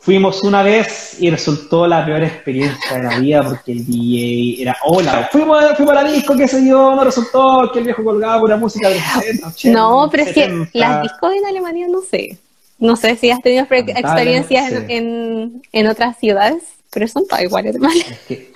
[0.00, 4.76] Fuimos una vez y resultó la peor experiencia de la vida porque el DJ era
[4.84, 8.40] hola, fuimos, fuimos a la disco, qué sé yo, no resultó que el viejo colgaba
[8.40, 12.38] pura música de 60, 80, No, pero es que las discos en Alemania no sé.
[12.78, 17.78] No sé si has tenido experiencias en, en, otras ciudades, pero son todas iguales de
[17.78, 18.10] malas.
[18.10, 18.52] Es que,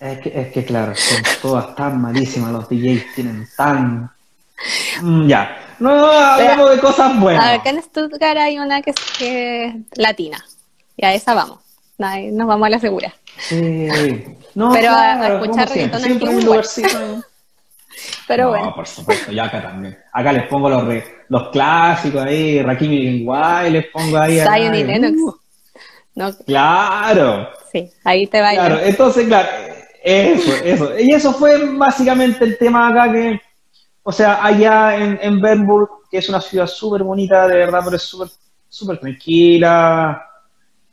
[0.00, 4.10] es que, es que, claro, son todas tan malísimas, los DJs tienen tan...
[5.02, 7.60] Mm, ya, no, hablemos de cosas buenas.
[7.60, 10.44] Acá en Stuttgart hay una que es, latina,
[10.96, 11.60] y a esa vamos,
[11.98, 13.14] nos vamos a la segura.
[13.38, 13.88] Sí,
[14.54, 16.98] no, pero a, escuchar reggaetón siempre, un lugarcito.
[18.28, 18.72] Pero bueno.
[18.76, 19.98] por supuesto, y acá también.
[20.12, 20.84] Acá les pongo los,
[21.28, 23.24] los clásicos ahí, Rakim y
[23.70, 24.40] les pongo ahí.
[24.40, 25.36] Zion y Lennox.
[26.14, 26.36] No.
[26.46, 27.48] Claro.
[27.70, 28.52] Sí, ahí te va.
[28.52, 29.48] Claro, entonces, claro,
[30.02, 30.98] eso, eso.
[30.98, 33.40] Y eso fue básicamente el tema acá que,
[34.02, 37.96] o sea, allá en, en Bernburg, que es una ciudad súper bonita, de verdad, pero
[37.96, 38.28] es súper
[38.68, 40.22] súper tranquila.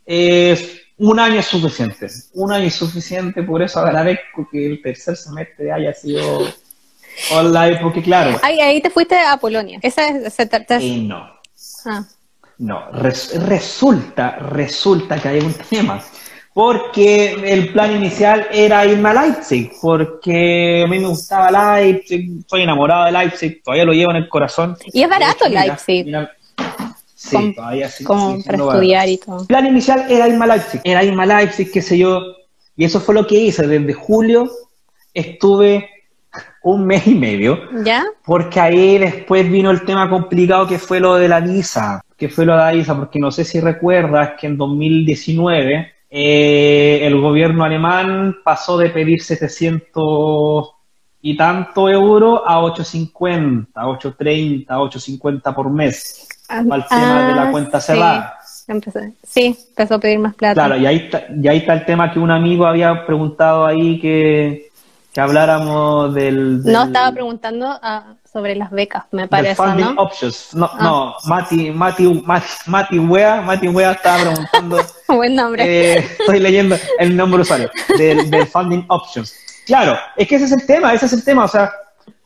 [0.06, 2.08] Es, un año es suficiente.
[2.34, 6.48] Un año es suficiente, por eso agradezco que el tercer semestre haya sido
[7.32, 8.38] online, porque claro.
[8.42, 9.80] Ahí, ahí te fuiste a Polonia.
[9.82, 10.38] Esa es,
[10.82, 11.30] Y no.
[11.86, 12.04] Ah.
[12.58, 16.02] No, resulta, resulta que hay un tema.
[16.54, 22.62] Porque el plan inicial era irme a Leipzig, porque a mí me gustaba Leipzig, soy
[22.62, 24.78] enamorado de Leipzig, todavía lo llevo en el corazón.
[24.94, 26.06] Y es barato Leipzig.
[27.14, 28.06] sí, todavía sí.
[28.06, 29.42] Como para estudiar y todo.
[29.42, 32.22] El plan inicial era irme a Leipzig, era irme a Leipzig, qué sé yo,
[32.78, 33.68] y eso fue lo que hice.
[33.68, 34.50] Desde julio
[35.14, 35.90] estuve
[36.66, 37.60] un mes y medio.
[37.84, 38.06] ¿Ya?
[38.26, 42.46] Porque ahí después vino el tema complicado que fue lo de la visa, que fue
[42.46, 47.64] lo de la visa, porque no sé si recuerdas que en 2019 eh, el gobierno
[47.64, 50.72] alemán pasó de pedir 700
[51.22, 57.44] y tanto euros a 850, 830, 850 por mes, ah, para el tema de la
[57.44, 58.40] ah, cuenta cerrada.
[59.24, 60.56] sí, empezó a pedir más plata.
[60.56, 64.00] Claro, y ahí, está, y ahí está el tema que un amigo había preguntado ahí
[64.00, 64.65] que
[65.16, 70.54] que hablamos del, No, estaba preguntando ah, sobre las becas, me parece, funding options.
[70.54, 70.78] No, ah.
[70.84, 72.22] no, Mati, Mati,
[72.68, 74.78] Mati, Wea, Mati Wea estaba preguntando...
[75.08, 75.64] Buen nombre.
[75.64, 79.34] Eh, estoy leyendo el nombre usuario, del, del funding options.
[79.66, 81.46] Claro, es que ese es el tema, ese es el tema.
[81.46, 81.72] O sea,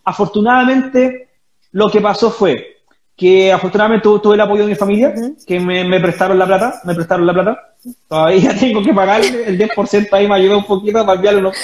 [0.04, 1.30] afortunadamente
[1.74, 2.80] lo que pasó fue
[3.16, 5.14] que afortunadamente tuve, el apoyo de mi familia,
[5.46, 7.69] que me, prestaron la plata, me prestaron la plata.
[8.08, 11.56] Todavía tengo que pagar el 10%, ahí me ayudó un poquito a cambiar unos,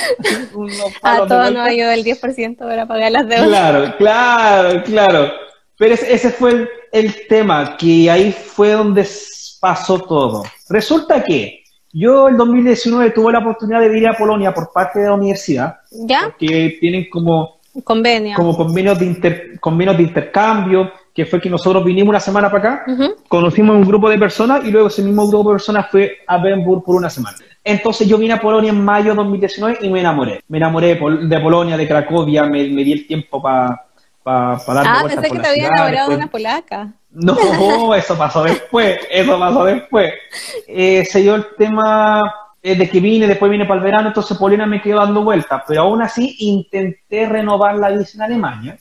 [0.53, 3.47] unos A todos nos ayudó el 10% para pagar las deudas.
[3.47, 5.31] Claro, claro, claro.
[5.77, 9.05] Pero ese, fue el, el, tema, que ahí fue donde
[9.59, 10.43] pasó todo.
[10.69, 15.07] Resulta que yo en 2019 tuve la oportunidad de ir a Polonia por parte de
[15.07, 15.77] la universidad.
[15.91, 16.33] ¿Ya?
[16.37, 17.59] Que tienen como...
[17.83, 18.37] Convenio.
[18.37, 22.73] Como convenios de, inter, convenios de intercambio que fue que nosotros vinimos una semana para
[22.73, 22.85] acá,
[23.29, 26.83] conocimos un grupo de personas y luego ese mismo grupo de personas fue a Bernburg
[26.83, 27.37] por una semana.
[27.63, 30.43] Entonces yo vine a Polonia en mayo de 2019 y me enamoré.
[30.49, 33.85] Me enamoré de Polonia, de Cracovia, me, di el tiempo para
[34.21, 36.93] pa, pa dar Ah, pensé que te había enamorado de una polaca.
[37.11, 40.13] No, eso pasó después, eso pasó después.
[40.67, 42.21] Eh, se dio el tema
[42.61, 45.63] eh, de que vine, después vine para el verano, entonces Polonia me quedó dando vueltas,
[45.65, 48.77] pero aún así intenté renovar la visa en Alemania.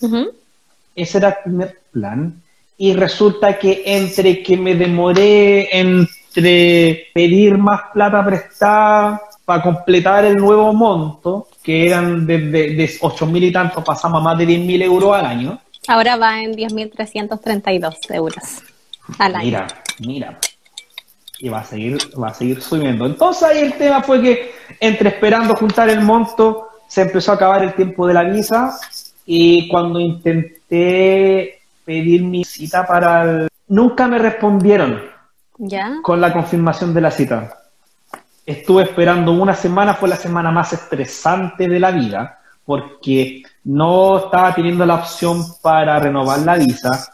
[0.94, 2.42] Ese era el primer plan.
[2.76, 10.36] Y resulta que entre que me demoré entre pedir más plata prestada para completar el
[10.36, 14.82] nuevo monto, que eran desde de, de 8.000 y tanto, pasamos a más de 10.000
[14.82, 15.60] euros al año.
[15.86, 18.62] Ahora va en 10.332 euros
[19.18, 19.44] al año.
[19.44, 19.66] Mira,
[20.00, 20.38] mira.
[21.38, 23.06] Y va a seguir, va a seguir subiendo.
[23.06, 27.62] Entonces ahí el tema fue que entre esperando juntar el monto, se empezó a acabar
[27.62, 28.78] el tiempo de la visa
[29.26, 33.48] y cuando intenté pedir mi cita para el...
[33.68, 35.02] Nunca me respondieron
[35.58, 35.96] ¿Ya?
[36.02, 37.58] con la confirmación de la cita.
[38.44, 44.54] Estuve esperando una semana, fue la semana más estresante de la vida, porque no estaba
[44.54, 47.08] teniendo la opción para renovar la visa.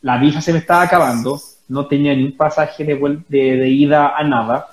[0.00, 1.38] La visa se me estaba acabando,
[1.68, 2.96] no tenía ni un pasaje de,
[3.28, 4.68] de ida a nada.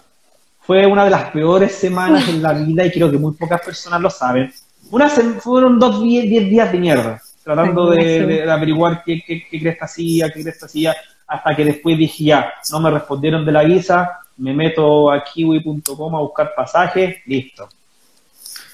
[0.62, 4.00] Fue una de las peores semanas en la vida y creo que muy pocas personas
[4.00, 4.52] lo saben
[4.96, 10.32] una fueron dos, diez, días de mierda, tratando de, averiguar qué, qué, qué cresta hacía,
[10.32, 10.96] qué cresta hacía,
[11.28, 16.16] hasta que después dije ya, no me respondieron de la visa, me meto a kiwi.com
[16.16, 17.68] a buscar pasajes, listo.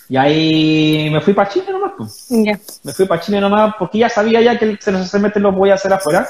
[0.10, 1.94] Y ahí me fui para Chile nomás.
[1.98, 2.30] Pues.
[2.84, 5.76] Me fui para Chile nomás porque ya sabía ya que el semestre lo voy a
[5.76, 6.28] hacer afuera.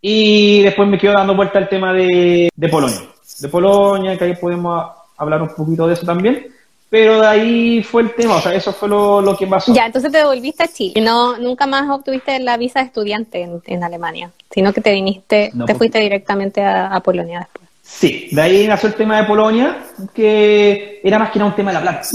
[0.00, 3.00] Y después me quedo dando vuelta al tema de, de Polonia.
[3.40, 6.54] De Polonia, que ahí podemos hablar un poquito de eso también.
[6.94, 9.74] Pero de ahí fue el tema, o sea, eso fue lo, que pasó.
[9.74, 11.00] Ya, entonces te devolviste a Chile.
[11.00, 15.58] No, nunca más obtuviste la visa de estudiante en, Alemania, sino que te viniste, te
[15.58, 15.76] pues.
[15.76, 17.68] fuiste directamente a, Polonia después.
[17.82, 21.72] Sí, de ahí nació el tema de Polonia, que era más que nada un tema
[21.72, 22.08] de la plata,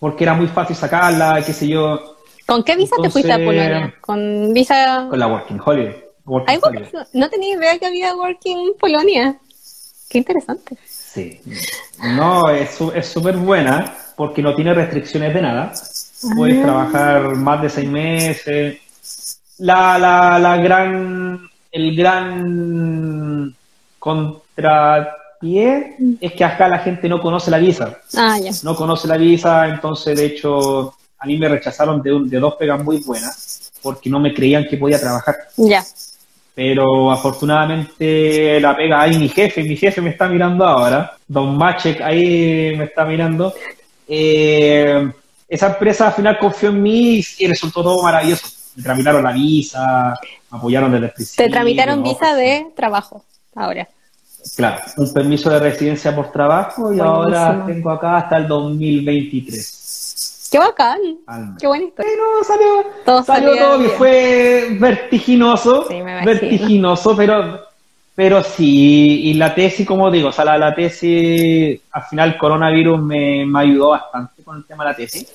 [0.00, 2.16] porque era muy fácil sacarla, qué sé yo.
[2.46, 3.94] ¿Con qué visa te fuiste a Polonia?
[4.00, 5.06] ¿Con visa...?
[5.08, 6.04] Con la Working Holiday.
[7.12, 9.38] No tenía idea que había Working Polonia.
[10.08, 10.76] Qué interesante.
[11.12, 11.40] Sí.
[12.02, 15.72] No, es súper buena porque no tiene restricciones de nada.
[16.36, 16.62] Puedes ah.
[16.62, 18.78] trabajar más de seis meses.
[19.58, 23.54] La, la, la gran, el gran
[23.98, 27.98] contrapié es que acá la gente no conoce la visa.
[28.16, 28.52] Ah, ya.
[28.62, 32.82] No conoce la visa, entonces de hecho a mí me rechazaron de, de dos pegas
[32.82, 35.36] muy buenas porque no me creían que podía trabajar.
[35.56, 35.84] Ya.
[36.60, 42.02] Pero afortunadamente la pega ahí mi jefe, mi jefe me está mirando ahora, Don Machek
[42.02, 43.54] ahí me está mirando.
[44.06, 45.10] Eh,
[45.48, 48.46] esa empresa al final confió en mí y resultó todo maravilloso.
[48.76, 50.14] Me tramitaron la visa,
[50.50, 51.46] me apoyaron desde el principio.
[51.46, 53.88] Te tramitaron visa de trabajo ahora.
[54.54, 59.79] Claro, un permiso de residencia por trabajo y ahora tengo acá hasta el 2023.
[60.50, 60.98] Qué bacán.
[61.60, 62.10] Qué buena historia.
[62.12, 65.86] Pero salió todo, salió todo y fue vertiginoso.
[65.86, 67.60] Sí, me vertiginoso, pero,
[68.16, 69.30] pero sí.
[69.30, 73.90] Y la tesis, como digo, o sea, la, tesis, al final coronavirus me, me ayudó
[73.90, 75.28] bastante con el tema de la tesis.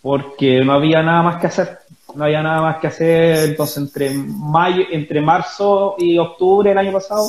[0.00, 1.80] Porque no había nada más que hacer.
[2.14, 3.50] No había nada más que hacer.
[3.50, 7.28] Entonces, entre mayo, entre marzo y octubre del año pasado,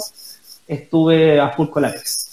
[0.67, 2.26] estuve a full con la tesis.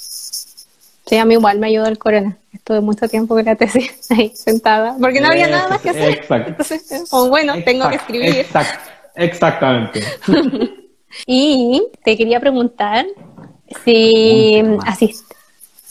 [1.07, 2.39] Sí, a mí igual me ayudó el corona.
[2.53, 6.11] Estuve mucho tiempo con la tesis ahí sentada, porque no había nada más que hacer.
[6.11, 6.51] Exacto.
[6.51, 8.47] Entonces, bueno, tengo que escribir.
[9.15, 10.03] Exactamente.
[11.27, 13.07] y te quería preguntar
[13.85, 15.35] si asiste,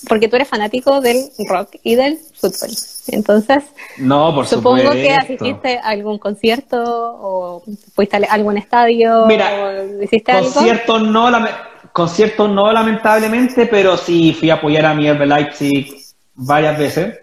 [0.08, 2.70] porque tú eres fanático del rock y del fútbol.
[3.08, 3.64] Entonces,
[3.98, 9.26] no, por supongo que asististe a algún concierto o fuiste a algún estadio.
[9.28, 14.94] Mira, o hiciste concierto no, la conciertos no, lamentablemente, pero sí fui a apoyar a
[14.94, 15.96] mi Leipzig
[16.34, 17.20] varias veces.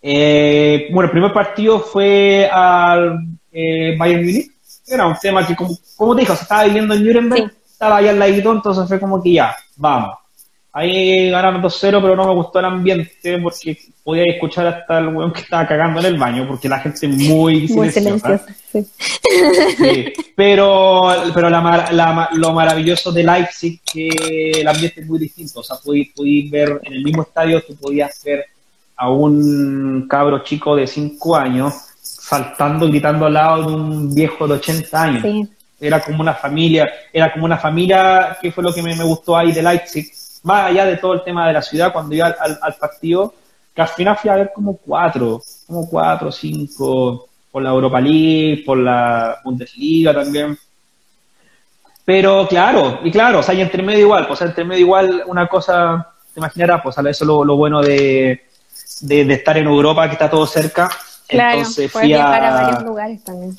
[0.00, 3.18] Eh, bueno, el primer partido fue al
[3.52, 4.52] eh, Bayern Munich.
[4.86, 8.10] Era un tema que, como, como te dijo, se estaba viviendo en Nuremberg, estaba allá
[8.10, 10.16] al ladito, entonces fue como que ya, vamos.
[10.78, 15.32] Ahí ganaron 2-0, pero no me gustó el ambiente porque podía escuchar hasta el weón
[15.32, 18.38] que estaba cagando en el baño, porque la gente muy Muy silenciosa.
[18.38, 18.86] silenciosa, sí.
[19.76, 24.08] Sí, pero pero la la lo maravilloso de Leipzig que
[24.60, 25.58] el ambiente es muy distinto.
[25.60, 28.44] O sea, podí, podí ver en el mismo estadio, tú podías ver
[28.96, 34.46] a un cabro chico de 5 años saltando y gritando al lado de un viejo
[34.46, 35.22] de 80 años.
[35.22, 35.48] Sí.
[35.80, 39.36] Era como una familia, era como una familia, que fue lo que me, me gustó
[39.36, 40.06] ahí de Leipzig,
[40.48, 43.34] más allá de todo el tema de la ciudad, cuando iba al, al- al partido,
[43.74, 48.62] que al final fui a ver como cuatro, como cuatro, cinco, por la Europa League,
[48.64, 50.58] por la Bundesliga también.
[52.04, 55.46] Pero claro, y claro, o sea, y entre medio igual, pues entre medio igual una
[55.46, 58.40] cosa, te imaginarás, pues eso es lo, lo bueno de,
[59.02, 60.88] de, de estar en Europa, que está todo cerca.
[61.26, 63.54] Claro, Entonces fui viajar a a, varios lugares también.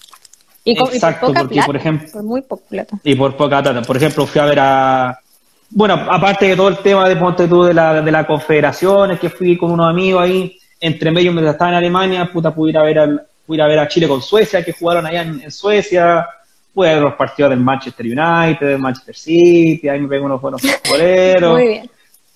[0.64, 2.98] Y, con, y Exacto, por poca porque, plata, por ejemplo- por muy poca plata.
[3.04, 3.82] Y por poca plata.
[3.84, 5.20] Por ejemplo, fui a ver a.
[5.72, 9.20] Bueno, aparte de todo el tema de ponte tú de la, de la confederación, es
[9.20, 12.78] que fui con unos amigos ahí, entre medio mientras estaba en Alemania, puta, pude ir
[12.78, 15.41] a ver, al, pude ir a, ver a Chile con Suecia, que jugaron allá en,
[15.41, 16.28] en Suecia,
[16.74, 20.61] pude ver los partidos del Manchester United, del Manchester City, ahí me pego unos buenos
[20.84, 21.53] futboleros.
[21.53, 21.89] Muy bien.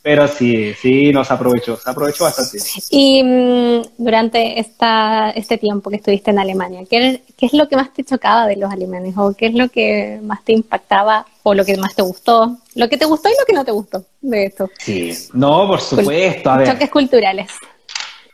[0.04, 2.58] Pero sí, sí, nos aprovechó, se aprovechó bastante.
[2.90, 7.78] Y mm, durante esta, este tiempo que estuviste en Alemania, ¿qué, ¿qué es lo que
[7.78, 9.16] más te chocaba de los alemanes?
[9.18, 11.26] ¿O qué es lo que más te impactaba?
[11.44, 12.58] ¿O lo que más te gustó?
[12.76, 14.70] Lo que te gustó y lo que no te gustó de esto.
[14.80, 16.68] Sí, no, por supuesto, a ver.
[16.70, 17.52] Choques culturales.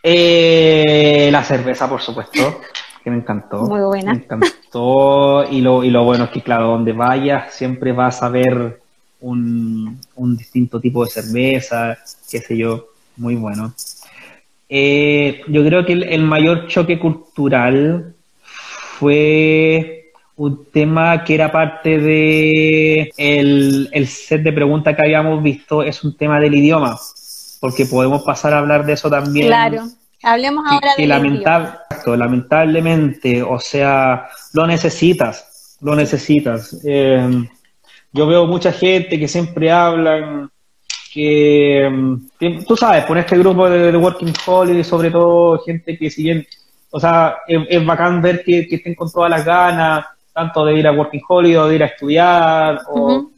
[0.03, 2.61] Eh, la cerveza, por supuesto,
[3.03, 3.63] que me encantó.
[3.63, 4.13] Muy buena.
[4.13, 5.43] Me encantó.
[5.49, 8.79] Y lo, y lo bueno es que, claro, donde vayas siempre vas a ver
[9.21, 11.97] un, un distinto tipo de cerveza,
[12.29, 13.73] qué sé yo, muy bueno.
[14.69, 18.13] Eh, yo creo que el, el mayor choque cultural
[18.99, 19.98] fue
[20.39, 26.01] un tema que era parte de el, el set de preguntas que habíamos visto, es
[26.03, 26.97] un tema del idioma,
[27.59, 29.83] porque podemos pasar a hablar de eso también Claro.
[30.23, 36.77] Hablemos que, ahora que de lamentab- exacto, lamentablemente, o sea, lo necesitas, lo necesitas.
[36.85, 37.45] Eh,
[38.13, 40.49] yo veo mucha gente que siempre hablan
[41.13, 41.89] que,
[42.39, 46.23] que tú sabes, por este grupo de, de Working Holiday, sobre todo gente que si
[46.23, 46.47] bien,
[46.91, 50.05] o sea, es, es bacán ver que, que estén con todas las ganas,
[50.39, 53.29] tanto de ir a Working Holiday o de ir a estudiar, o,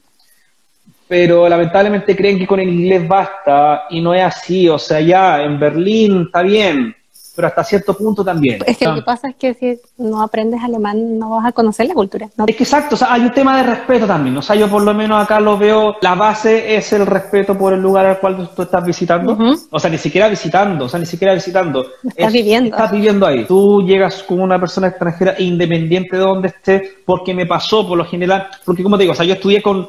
[1.08, 5.42] pero lamentablemente creen que con el inglés basta y no es así, o sea, ya
[5.42, 6.96] en Berlín está bien,
[7.36, 8.60] pero hasta cierto punto también.
[8.66, 11.86] Es que lo que pasa es que si no aprendes alemán no vas a conocer
[11.88, 12.28] la cultura.
[12.36, 14.68] No- Es que exacto, o sea, hay un tema de respeto también, o sea, yo
[14.70, 18.20] por lo menos acá lo veo, la base es el respeto por el lugar al
[18.20, 19.38] cual tú, estás visitando,
[19.70, 21.86] o sea, ni siquiera visitando, o sea, ni siquiera visitando.
[22.04, 22.76] Estás viviendo.
[22.76, 23.46] Estás viviendo ahí.
[23.46, 28.06] Tú llegas como una persona extranjera independiente de donde estés, porque me pasó por lo
[28.06, 29.88] general, porque como te digo, o sea, yo estudié con,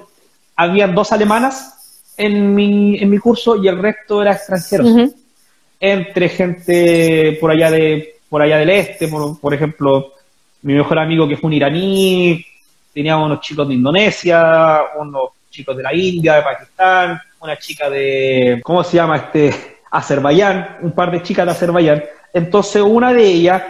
[0.57, 1.75] había dos alemanas
[2.17, 5.15] en mi, en mi curso y el resto era extranjeros Ujú.
[5.85, 10.15] Entre gente por allá de por allá del este, por, por ejemplo,
[10.63, 12.47] mi mejor amigo que fue un iraní,
[12.95, 18.61] teníamos unos chicos de Indonesia, unos chicos de la India, de Pakistán, una chica de,
[18.63, 19.53] ¿cómo se llama este?
[19.91, 22.03] Azerbaiyán, un par de chicas de Azerbaiyán.
[22.33, 23.63] Entonces una de ellas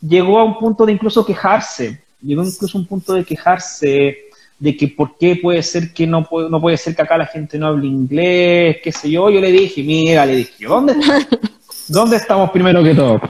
[0.00, 4.29] llegó a un punto de incluso quejarse, llegó incluso a un punto de quejarse
[4.60, 7.26] de que por qué puede ser que no puede, no puede ser que acá la
[7.26, 9.30] gente no hable inglés, qué sé yo.
[9.30, 10.94] Yo le dije, mira, le dije, ¿dónde,
[11.88, 13.20] ¿dónde estamos primero que todo?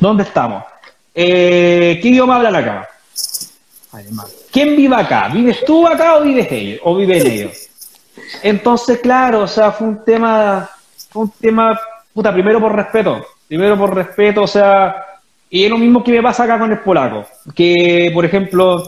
[0.00, 0.64] ¿Dónde estamos?
[1.14, 2.88] Eh, ¿Qué idioma hablan acá?
[3.92, 4.26] Alemán.
[4.50, 5.28] ¿Quién vive acá?
[5.28, 6.80] ¿Vives tú acá o vives ellos?
[6.82, 7.68] ¿O viven ellos?
[8.42, 10.68] Entonces, claro, o sea, fue un tema,
[11.08, 11.78] fue un tema,
[12.12, 15.04] puta, primero por respeto, primero por respeto, o sea,
[15.48, 18.82] y es lo mismo que me pasa acá con el polaco, que, por ejemplo,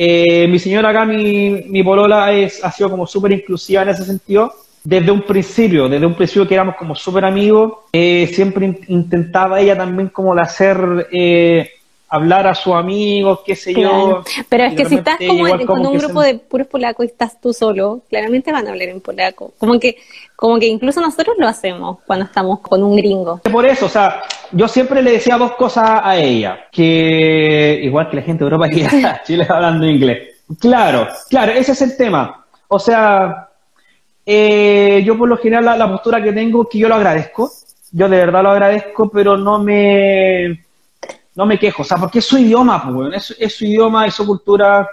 [0.00, 4.04] eh, mi señora acá, mi, mi polola, es, ha sido como súper inclusiva en ese
[4.04, 4.52] sentido,
[4.84, 9.60] desde un principio, desde un principio que éramos como súper amigos, eh, siempre in- intentaba
[9.60, 11.70] ella también como de hacer, eh,
[12.08, 14.22] hablar a sus amigos, qué sé Claro.
[14.24, 14.44] yo.
[14.48, 17.04] Pero es que si estás como en- como con un grupo se- de puros polacos
[17.04, 19.52] y estás tú solo, claramente van a hablar en polaco.
[19.58, 19.96] Como que,
[20.38, 23.38] como que incluso nosotros lo hacemos cuando estamos con un gringo.
[23.38, 24.22] Por eso, o sea,
[24.52, 28.68] yo siempre le decía dos cosas a ella, que igual que la gente de Europa
[28.68, 30.36] que a Chile hablando inglés.
[30.60, 32.46] Claro, claro, ese es el tema.
[32.68, 33.48] O sea,
[34.24, 37.50] eh, yo por lo general la, la postura que tengo es que yo lo agradezco,
[37.90, 40.64] yo de verdad lo agradezco, pero no me
[41.34, 44.24] no me quejo, o sea, porque es su idioma, pues, es su idioma, es su
[44.24, 44.88] cultura,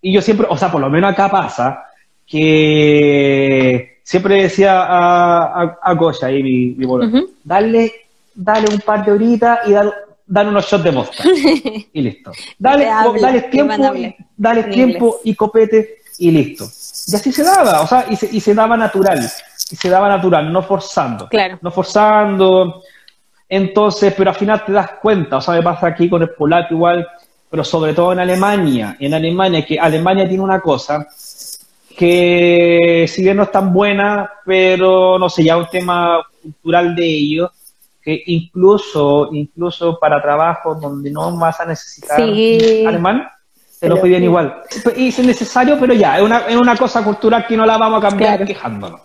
[0.00, 1.84] y yo siempre, o sea, por lo menos acá pasa,
[2.26, 6.86] que siempre decía a, a, a Goya, ahí mi, mi
[7.44, 7.92] dale,
[8.34, 9.92] dale un par de horitas y dale,
[10.26, 11.24] dale unos shots de vodka.
[11.92, 12.32] y listo.
[12.58, 12.88] Dale,
[13.20, 15.20] dale tiempo, y- dale tiempo inglés.
[15.24, 16.64] y copete y listo.
[16.64, 19.18] Y así se daba, o sea, y se, y se daba natural,
[19.70, 21.28] y se daba natural, no forzando.
[21.28, 21.58] Claro.
[21.60, 22.82] No forzando.
[23.48, 26.74] Entonces, pero al final te das cuenta, o sea, me pasa aquí con el polaco
[26.74, 27.06] igual,
[27.50, 31.06] pero sobre todo en Alemania, en Alemania, que Alemania tiene una cosa
[32.02, 37.06] que si bien no es tan buena, pero no sé, ya un tema cultural de
[37.06, 37.50] ellos,
[38.02, 42.84] que incluso, incluso para trabajos donde no vas a necesitar Sí.
[42.84, 43.28] alemán,
[43.78, 44.62] te lo piden igual.
[44.96, 48.02] Y es necesario, pero ya, es una, es una cosa cultural que no la vamos
[48.04, 48.46] a cambiar Claro.
[48.46, 49.00] quejándonos.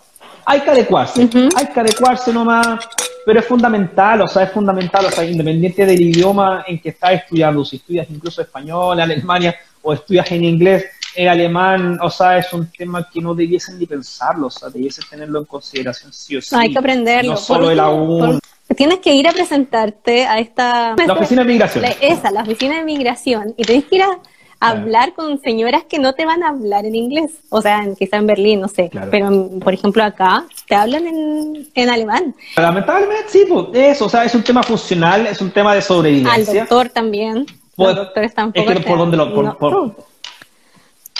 [0.47, 1.49] Hay que adecuarse, Ujú.
[1.55, 2.79] hay que adecuarse nomás,
[3.27, 7.11] pero es fundamental, o sea, es fundamental, o sea, independiente del idioma en que estás
[7.11, 10.85] estudiando, si estudias incluso español, Alemania, o estudias en inglés,
[11.17, 15.03] el alemán, o sea, es un tema que no debiesen ni pensarlo, o sea, debiesen
[15.09, 16.55] tenerlo en consideración sí o sí.
[16.55, 17.31] Hay que aprenderlo.
[17.31, 18.39] No solo Por el último, A1.
[18.67, 20.95] por- Tienes que ir a presentarte a esta...
[21.07, 21.81] La oficina de migración.
[21.83, 24.19] La- esa, la oficina de migración, y tenés que ir a
[24.59, 27.31] hablar con señoras que no te van a hablar en inglés.
[27.49, 28.89] O sea, quizá en Berlín, no sé.
[28.89, 29.09] Claro.
[29.09, 32.35] Pero, por ejemplo, acá te hablan en, en alemán.
[32.57, 35.83] Lamentablemente, sí, pues, eso, o sea, es un tema funcional, es un tema de Al
[35.83, 36.61] sobrevivencia.
[36.61, 37.45] doctor también.
[37.75, 38.69] Pues, Los doctores tampoco.
[38.71, 39.95] es que por donde lo- por- no, por- no.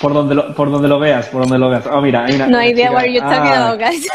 [0.01, 1.87] Por donde lo, por donde lo veas, por donde lo veas.
[1.87, 4.07] Oh, mira, hay una, No idea what you're talking ah, about, guys.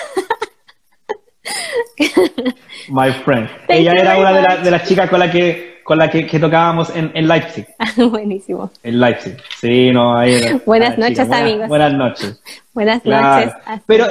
[2.89, 3.49] My friend.
[3.69, 6.25] Thank Ella era una de, la- de las chicas con la que con la que,
[6.29, 7.67] que tocábamos en, en Leipzig.
[7.97, 8.71] Buenísimo.
[8.85, 9.37] En Leipzig.
[9.61, 11.69] Sí, no, ahí era- Buenas ah, noches, buenas- amigos.
[11.69, 12.41] Buenas noches.
[12.73, 13.47] Buenas Claro.
[13.47, 13.55] noches.
[13.67, 14.07] Hasta Pero,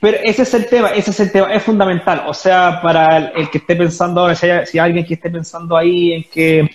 [0.00, 2.24] pero ese es el tema, ese es el tema, es fundamental.
[2.26, 5.14] O sea, para el, el que esté pensando ahora, si hay, si hay alguien que
[5.14, 6.68] esté pensando ahí en que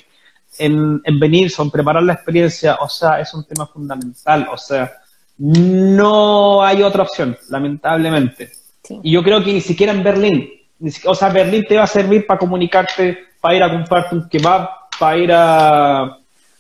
[0.58, 4.48] en, en venir, en preparar la experiencia, o sea, es un tema fundamental.
[4.52, 4.92] O sea,
[5.38, 8.52] no hay otra opción, lamentablemente.
[8.84, 9.00] Sí.
[9.04, 10.50] Y yo creo que ni siquiera en Berlín,
[10.80, 14.30] ni o sea, Berlín te va a servir para comunicarte, para ir a comprarte un
[14.30, 16.18] kebab, para ir a,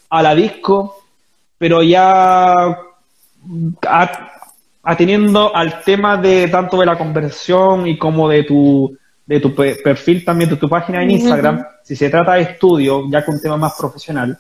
[0.10, 1.04] a la disco,
[1.58, 2.54] pero ya
[3.88, 4.32] a-
[4.84, 9.76] atendiendo al tema de tanto de la conversión y como de tu de tu pe-
[9.76, 13.42] perfil también, de tu página en Instagram, si se trata de estudio, ya con un
[13.42, 14.38] tema más profesional,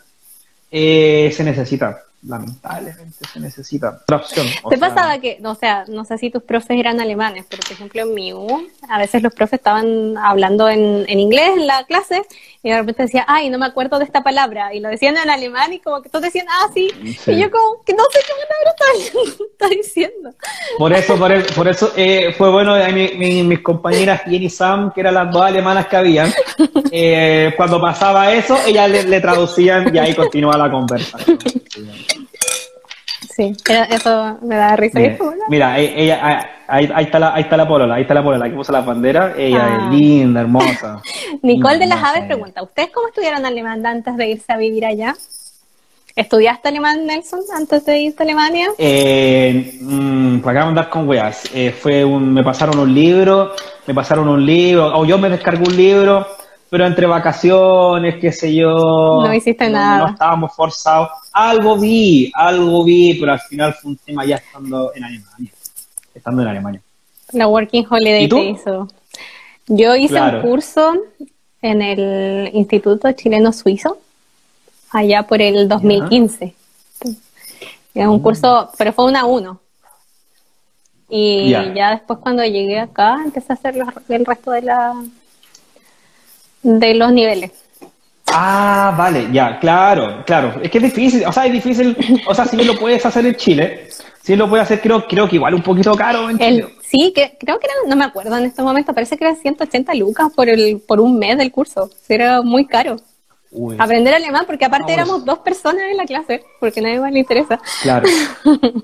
[0.71, 4.47] eh, se necesita, lamentablemente se necesita otra opción.
[4.63, 7.61] o ¿Te sea, pasaba que, o sea, no sé si tus profes eran alemanes, pero
[7.63, 11.67] por ejemplo en mi U, a veces los profes estaban hablando en, en inglés en
[11.67, 12.21] la clase
[12.61, 15.30] y de repente decía, ay, no me acuerdo de esta palabra, y lo decían en
[15.30, 16.89] alemán y como que todos decían, ah, sí,
[17.24, 17.32] Sí.
[17.34, 20.30] y yo como que no sé qué palabra está, está diciendo.
[20.78, 24.45] Por eso, por eso, por eso eh, fue bueno eh, mi- mi- mis compañeras Jenny
[24.45, 26.32] y Sam, que eran las dos alemanas que habían,
[26.91, 31.38] eh, cuando pasaba eso, ellas le, le traducían y ahí continuaba la conversación.
[33.36, 33.55] Sí,
[33.89, 34.99] eso me da risa.
[34.99, 35.17] Mira,
[35.49, 38.23] mira, eh, ella, ah, ahí, ahí está la, ahí está la polola, ahí está la
[38.23, 39.89] polola, que puso la bandera, ella Ah.
[39.91, 41.01] es linda, hermosa.
[41.41, 45.15] Nicole de las Aves pregunta, ¿ustedes cómo estudiaron alemán antes de irse a vivir allá?
[46.15, 48.67] ¿Estudiaste alemán, Nelson, antes de irte a Alemania?
[48.77, 51.49] Eh, mm, para acá andar con weas.
[51.55, 53.51] Eh, fue un, me pasaron un libro,
[53.88, 56.27] me pasaron un libro, o yo me descargué un libro,
[56.74, 58.67] pero entre vacaciones, qué sé yo.
[59.21, 59.97] No hiciste no- nada.
[59.99, 61.09] No estábamos forzados.
[61.32, 65.51] Algo vi, algo vi, pero al final fue un tema ya estando en Alemania.
[66.15, 66.82] Estando en Alemania.
[67.32, 68.88] La Working Holiday te hizo.
[69.67, 70.39] Yo hice Claro.
[70.39, 70.93] un curso
[71.61, 73.99] en el Instituto Chileno Suizo,
[74.89, 76.55] allá por el 2015.
[77.93, 79.59] Es un curso, pero fue una uno.
[81.07, 81.71] Y Ya.
[81.71, 83.76] ya después cuando llegué acá empecé a hacer
[84.09, 84.95] el resto de la
[86.64, 87.51] de los niveles.
[88.28, 90.59] Ah, vale, ya, claro, claro.
[90.64, 91.95] Es que es difícil, o sea, es difícil,
[92.26, 93.89] o sea, si lo puedes hacer en Chile,
[94.22, 96.74] si lo puedes hacer, creo, creo que igual un poquito caro en El, Chile.
[96.82, 99.93] sí, que, creo que era, no me acuerdo en este momento, parece que era 180
[99.95, 101.91] lucas por el por un mes del curso.
[102.07, 102.95] Era muy caro.
[103.51, 107.11] Uy, Aprender alemán, porque aparte éramos dos personas en la clase, porque a nadie más
[107.11, 107.59] le interesa.
[107.84, 108.07] Claro.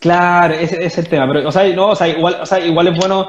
[0.00, 1.26] Claro, ese, ese es el tema.
[1.26, 3.26] Pero, o sea, no, o sea, igual, o sea, igual es bueno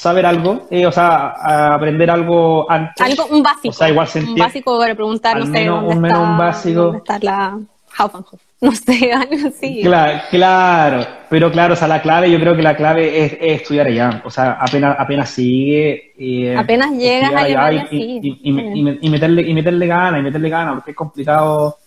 [0.00, 3.00] saber algo, eh, o sea, aprender algo antes.
[3.04, 3.68] Algo, un básico.
[3.68, 6.30] O sea, igual se un básico para preguntar, no sé, menos- dónde, un menos está,
[6.30, 6.80] un básico.
[6.82, 7.58] dónde está la
[7.98, 8.40] Hauptbahnhof.
[8.62, 9.80] No sé, algo así.
[9.82, 13.62] Claro, claro, pero claro, o sea, la clave, yo creo que la clave es, es
[13.62, 16.12] estudiar allá, o sea, apenas, apenas sigue.
[16.18, 20.74] eh, Apenas llegas allá y, y- y- y- meterle, y meterle ganas, y meterle ganas,
[20.74, 21.78] porque es complicado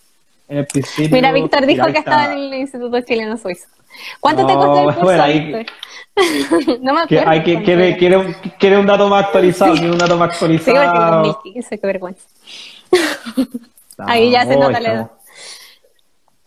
[0.49, 1.11] en el principio.
[1.15, 2.11] Mira, Víctor dijo que está.
[2.23, 3.67] estaba en el Instituto Chileno Suizo.
[4.19, 5.65] ¿Cuánto te No, costó el curso, bueno, ahí- Víctor?
[6.81, 7.29] no me Que acuerdo.
[7.31, 10.45] hay que, quiere, quiere, un- quiere un dato más actualizado, quiere un dato más Sí,
[10.45, 11.23] actualizado.
[11.23, 12.21] 2015, qué vergüenza.
[13.97, 15.11] Ahí ya se No, nota la edad.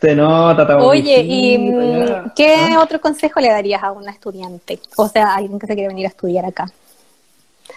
[0.01, 2.33] Se nota, Oye, ¿y ya.
[2.37, 4.79] qué otro consejo le darías a una estudiante?
[4.97, 6.67] O sea, a alguien que se quiere venir a estudiar acá.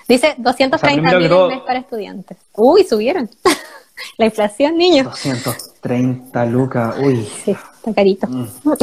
[0.08, 2.38] Dice 230 primero que mil todo- para estudiantes.
[2.56, 3.30] Uy, subieron.
[4.18, 5.06] La inflación, niño.
[5.06, 7.28] 230 lucas, uy.
[7.46, 8.28] Sí, está carito.
[8.28, 8.48] Mm.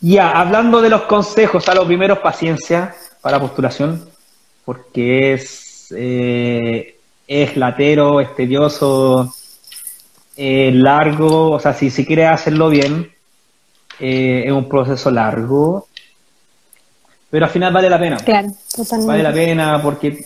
[0.00, 4.08] Ya, hablando de los consejos, a lo primero paciencia para postulación,
[4.64, 9.34] porque es, eh, es latero, es tedioso,
[10.36, 13.12] eh, largo, o sea, si, si quieres hacerlo bien,
[13.98, 15.88] eh, es un proceso largo,
[17.28, 18.16] pero al final vale la pena.
[18.18, 19.06] Claro, totalmente.
[19.08, 20.24] Vale la pena porque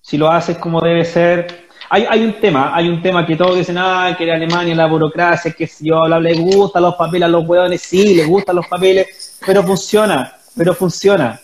[0.00, 3.56] si lo haces como debe ser, hay, hay un tema, hay un tema que todos
[3.56, 7.26] dicen, ah, que en Alemania la burocracia, que si yo habla, le gustan los papeles
[7.26, 11.40] a los hueones, sí, les gustan los papeles, pero funciona, pero funciona.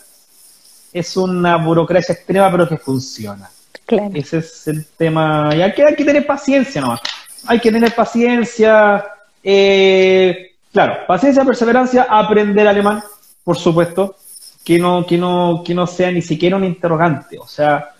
[0.91, 3.49] Es una burocracia extrema, pero que funciona.
[3.85, 4.11] Claro.
[4.13, 5.49] Ese es el tema.
[5.55, 7.01] Y hay que, hay que tener paciencia nomás.
[7.47, 9.03] Hay que tener paciencia.
[9.43, 13.03] eh, claro, paciencia, perseverancia, aprender alemán,
[13.43, 14.15] por supuesto.
[14.63, 17.37] Que no, que no, que no sea ni siquiera un interrogante.
[17.37, 17.92] O sea,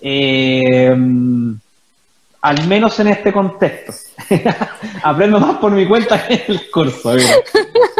[0.00, 0.94] eh,
[2.42, 3.92] al menos en este contexto.
[5.02, 7.12] Aprendo más por mi cuenta que en el curso.
[7.14, 7.34] mira.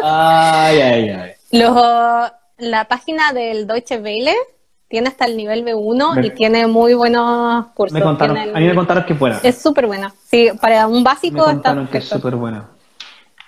[0.03, 1.32] Ay, ay, ay.
[1.53, 4.34] Los- la página del Deutsche Welle
[4.88, 7.94] tiene hasta el nivel B1 Me- y tiene muy buenos cursos.
[7.94, 9.40] Me contaron, Tiene el- a mí me contaron que es buena.
[9.42, 10.12] Es súper buena.
[10.30, 12.68] Sí, para un Me básico está contaron que es súper buena.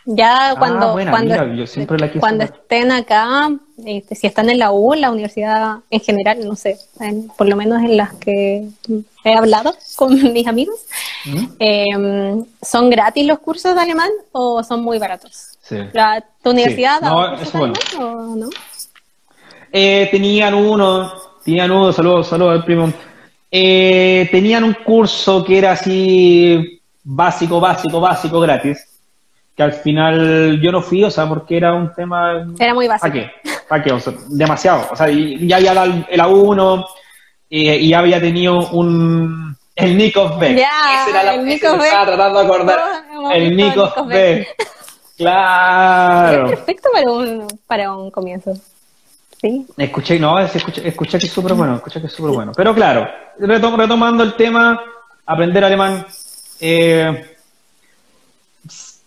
[0.05, 1.87] Ya cuando, Ah, buena, cuando, mira, yo
[2.19, 3.51] cuando estén acá,
[3.85, 7.55] este, si están en la U, la universidad en general, no sé, en- por lo
[7.55, 8.67] menos en las que
[9.25, 10.75] he hablado con mis amigos,
[11.25, 11.45] ¿Mm?
[11.61, 15.59] eh, ¿son gratis los cursos de alemán o son muy baratos?
[15.63, 15.77] Sí.
[15.93, 18.51] La- ¿Tu universidad Sí, da no, cursos de alemán o no?
[19.73, 21.13] Eh, tenían uno,
[21.45, 22.93] tenían uno, saludos, saludos al primo.
[23.51, 28.92] Eh, tenían un curso que era así básico, básico, básico, gratis.
[29.57, 32.47] Que al final yo no fui, o sea, porque era un tema.
[32.59, 33.13] Era muy ¿Para básico.
[33.45, 33.51] qué?
[33.69, 33.93] ¿Para qué?
[33.93, 34.89] O sea, demasiado.
[34.91, 36.87] O sea, y- ya había dado el A1
[37.51, 39.55] eh, y ya había tenido un.
[39.77, 40.55] El Nikos B.
[40.55, 41.55] Ya, Ese era la- el me B.
[41.55, 42.81] estaba tratando de acordar.
[43.35, 44.15] El visto Nikos Nikos B.
[44.17, 44.49] B.
[45.17, 46.45] Claro.
[46.47, 48.53] Es perfecto para un, para un comienzo.
[49.41, 52.53] Sí, Escuché, no, es- escuché, escuché que es súper bueno, escuché que es súper bueno.
[52.57, 53.09] Pero claro,
[53.41, 54.81] retom- retomando el tema,
[55.27, 56.07] aprender alemán,
[56.61, 57.32] eh,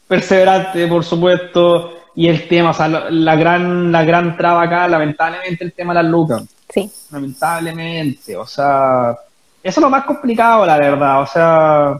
[0.08, 4.88] perseverante, por supuesto, y el tema, o sea, la, la gran, la gran traba acá,
[4.88, 6.44] lamentablemente, el tema de las lucas.
[6.70, 6.90] sí.
[7.12, 9.12] Lamentablemente, o sea,
[9.64, 12.00] eso es lo más complicado, la verdad, o sea,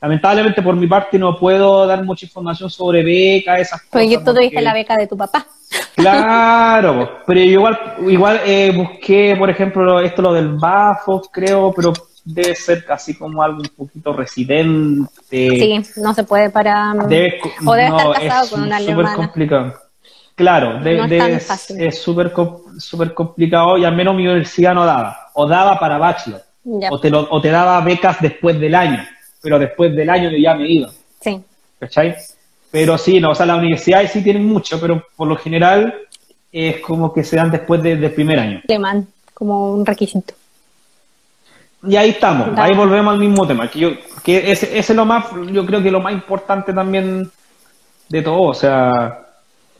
[0.00, 3.90] lamentablemente por mi parte no puedo dar mucha información sobre becas, esas cosas.
[3.92, 5.46] Pues yo tú te dije porque- la beca de tu papá.
[5.96, 11.92] Claro, pero yo igual, igual eh, busqué, por ejemplo, esto lo del BAFO, creo, pero
[12.26, 15.08] debe ser así como algo un poquito residente.
[15.30, 16.92] Sí, no se puede para...
[17.08, 19.16] Debe- o debe no, estar casado es con una súper alemana.
[19.16, 19.74] complicado.
[20.34, 22.32] Claro, de- No es de- súper
[22.78, 25.16] súper complicado y al menos mi universidad no daba.
[25.34, 29.02] O daba para bachelor, Ya, o te, lo- o te daba becas después del año,
[29.40, 30.90] pero después del año yo ya me iba.
[31.20, 31.40] sí.
[31.78, 32.16] ¿cachai?
[32.70, 35.94] Pero sí, no, o sea, las universidades sí tienen mucho, pero por lo general
[36.52, 38.60] es como que se dan después de- del primer año.
[38.68, 40.34] Alemán, como un requisito.
[41.86, 42.64] Y ahí estamos, Da.
[42.64, 43.90] ahí volvemos al mismo tema, que yo,
[44.24, 47.30] que ese, ese es lo más, yo creo que lo más importante también
[48.08, 49.20] de todo, o sea,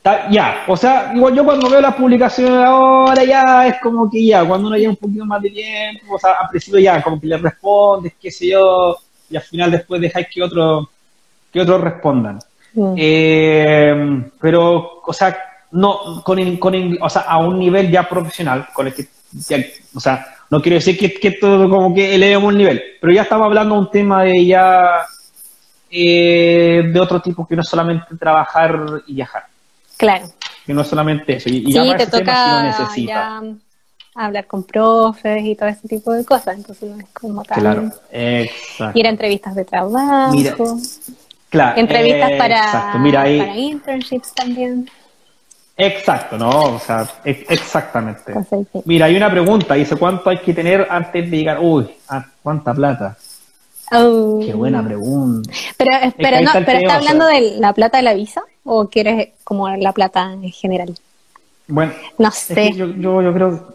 [0.03, 4.25] ta- ya, o sea, igual yo cuando veo las publicaciones ahora ya es como que
[4.25, 7.21] ya, cuando uno lleva un poquito más de tiempo, o sea, al principio ya, como
[7.21, 8.97] que le respondes, qué sé yo,
[9.31, 10.87] y al final después dejáis que otros
[11.53, 12.39] que otros respondan.
[12.97, 15.37] Eh, pero, o sea,
[15.73, 20.01] no, con, con o sea, a un nivel ya profesional, con el que, ya- o
[20.01, 23.47] sea, no quiero decir que, que esto como que elevemos el nivel, pero ya estamos
[23.47, 25.07] hablando de un tema de ya,
[25.91, 29.45] eh, de otro tipo que no es solamente trabajar y viajar,
[29.97, 30.27] Claro.
[30.65, 33.13] que no es solamente eso, y, y Sí, ya te ese tema lo toca necesita.
[33.13, 33.43] ya
[34.15, 37.59] hablar con profes y todo ese tipo de cosas, entonces no es como tal.
[37.61, 38.99] Claro, exacto.
[38.99, 40.57] Ir a entrevistas de trabajo, Mira,
[41.49, 44.91] Claro, entrevistas para, mira ahí, para internships también.
[45.77, 48.33] Exacto, no, o sea, ex- exactamente.
[48.85, 51.59] Mira, hay una pregunta, dice, ¿cuánto hay que tener antes de llegar?
[51.61, 53.17] Uy, ¿a ¿cuánta plata?
[53.93, 54.41] Oh.
[54.45, 55.49] Qué buena pregunta.
[55.77, 56.97] Pero, que pero, no, está pero tema, ¿está o sea.
[56.97, 60.93] hablando de la plata de la visa o quieres como la plata en general?
[61.69, 62.55] Bueno, No es sé.
[62.55, 63.75] que yo, yo, yo creo...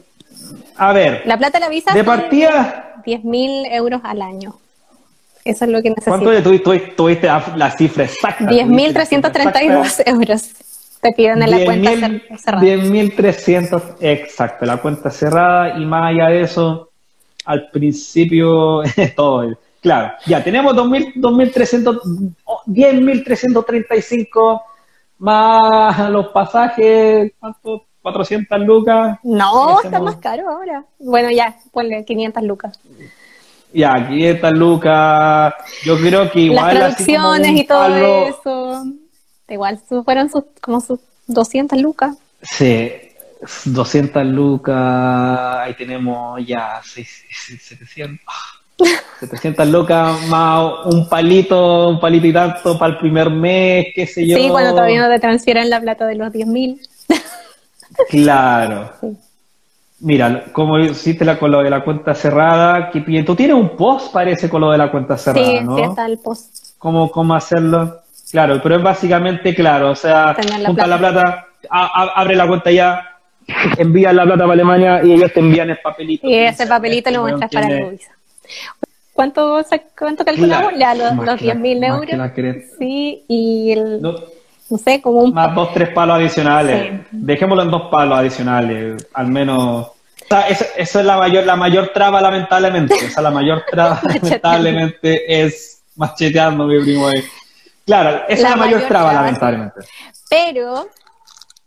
[0.77, 4.55] A ver, La plata de la visa de partida, 10.000 euros al año.
[5.45, 6.51] Eso es lo que ¿cuánto necesito.
[6.51, 8.45] de tuviste, tuviste la cifra exacta?
[8.45, 10.49] 10.332 euros
[11.01, 12.63] te piden en la cuenta cer- cerrada.
[12.63, 16.89] 10.300, exacto, la cuenta cerrada y más allá de eso,
[17.45, 18.81] al principio,
[19.15, 19.57] todo.
[19.81, 21.99] Claro, ya tenemos 2.000, 2.300,
[22.45, 24.61] oh, 10.335
[25.19, 27.83] más los pasajes, ¿cuánto?
[28.01, 29.19] 400 lucas.
[29.23, 30.83] No, está más caro ahora.
[30.99, 32.79] Bueno, ya, ponle 500 lucas.
[33.73, 35.53] Ya, 500 lucas.
[35.83, 36.77] Yo creo que igual.
[36.79, 38.85] Las así como traducciones un y todo palo- eso.
[39.51, 42.15] Igual fueron sus, como sus 200 lucas.
[42.41, 42.91] Sí,
[43.65, 44.77] 200 lucas.
[45.59, 47.23] Ahí tenemos ya seis-
[47.59, 48.19] 700.
[48.27, 48.85] ah,
[49.19, 54.25] 700 lucas más un palito, un palito y tanto para el primer mes, qué sé
[54.25, 54.37] yo.
[54.37, 56.81] Sí, cuando todavía no te transfieren la plata de los 10 mil.
[58.09, 58.91] Claro.
[59.01, 59.17] Sí.
[60.03, 64.11] Mira, como hiciste la, con lo de la cuenta cerrada, que tú tienes un post,
[64.11, 65.75] parece, con lo de la cuenta cerrada, Sí, ¿no?
[65.77, 66.73] sí, está el post.
[66.79, 67.99] ¿Cómo, cómo hacerlo?
[68.31, 71.47] Claro, pero es básicamente, claro, o sea, la juntas la plata.
[71.69, 73.17] a- a- abre la cuenta ya,
[73.77, 76.27] envías la plata para Alemania y ellos te envían el papelito.
[76.27, 78.11] Y ese papelito lo Este muestras para la visa.
[79.13, 79.61] ¿Cuánto,
[79.97, 80.73] cuánto calculamos?
[80.77, 82.31] Ya, los, los que la- 10 mil más euros.
[82.79, 84.15] Sí, y el, no,
[84.69, 85.33] No, sé, como un...
[85.33, 86.89] más dos, tres palos adicionales.
[86.89, 87.07] Sí.
[87.11, 89.87] Dejémoslo en dos palos adicionales, al menos.
[89.87, 89.95] O
[90.29, 92.95] sea, esa, esa es la mayor, la mayor traba, lamentablemente.
[92.95, 97.07] O sea, la mayor traba, lamentablemente, es macheteando, mi primo.
[97.07, 97.21] ahí.
[97.91, 99.79] Claro, esa La es la mayor mayor traba, traba, lamentablemente.
[100.29, 100.87] Pero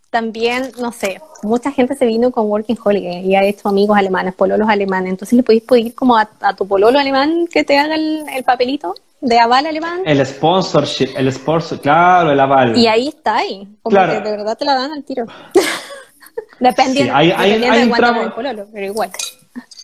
[0.09, 4.33] también, no sé, mucha gente se vino con Working Holiday y ha hecho amigos alemanes,
[4.33, 5.09] pololos alemanes.
[5.11, 8.43] Entonces le podéis pedir como a, a tu pololo alemán que te haga el, el
[8.43, 10.01] papelito de aval alemán.
[10.05, 12.77] El sponsorship, el sponsor, claro, el aval.
[12.77, 13.67] Y ahí está ahí.
[13.81, 14.13] Como Claro.
[14.13, 15.25] que de verdad te la dan al tiro.
[16.59, 19.11] Dependiendo, Sí, hay- hay- dependiendo hay de un cuánto tramo- es el pololo, pero igual.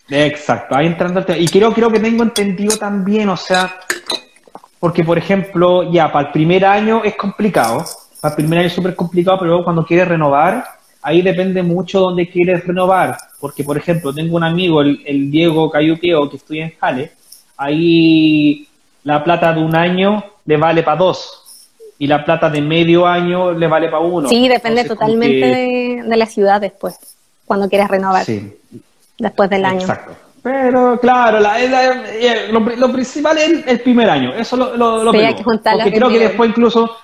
[0.08, 1.38] Exacto, ahí entrando al tema.
[1.38, 3.74] Y creo, creo que tengo entendido también, o sea,
[4.82, 7.84] porque por ejemplo, ya para el primer año es complicado,
[8.20, 10.64] para el primer año es súper complicado, pero luego cuando quieres renovar,
[11.02, 15.70] ahí depende mucho dónde quieres renovar, porque por ejemplo, tengo un amigo, el, el Diego
[15.70, 17.12] Cayuqueo, que estudia en Jale,
[17.56, 18.66] ahí
[19.04, 21.68] la plata de un año le vale para dos,
[22.00, 24.28] y la plata de medio año le vale para uno.
[24.28, 26.98] Sí, depende Entonces, totalmente que- de, de la ciudad después,
[27.44, 28.52] cuando quieres renovar, Sí,
[29.16, 29.78] después del año.
[29.82, 30.16] Exacto.
[30.42, 34.34] Pero claro, la- la- eh, lo, pri- lo principal es el, primer año.
[34.34, 36.96] Eso lo, lo, lo Sí, hay que Porque creo que después incluso,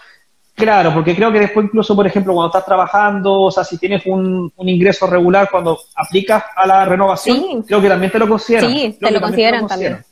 [0.56, 4.04] claro, porque creo que después incluso, por ejemplo, cuando estás trabajando, o sea, si tienes
[4.06, 7.62] un, un ingreso regular cuando aplicas a la renovación, Sí.
[7.68, 8.70] creo que también te lo consideran.
[8.72, 9.92] Sí, Creo te lo consideran también.
[9.92, 10.04] consideran.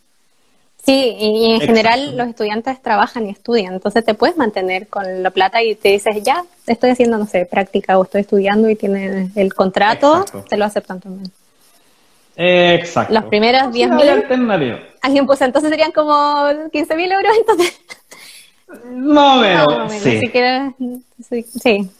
[0.84, 1.66] Sí, y, en Exacto.
[1.74, 5.88] general los estudiantes trabajan y estudian, entonces te puedes mantener con la plata y te
[5.88, 10.44] dices, ya, estoy haciendo, no sé, práctica o estoy estudiando y tienes el contrato, Exacto.
[10.48, 11.32] te lo aceptan también.
[12.36, 13.14] Exacto.
[13.14, 14.00] Los primeros Sí, 10.000.
[14.00, 14.78] hay alternativa.
[15.02, 17.80] Alguien puso, entonces serían como 15 mil euros, entonces...
[18.90, 20.72] No, pero, No, bueno, sí, si quieres,
[21.28, 21.90] sí, sí.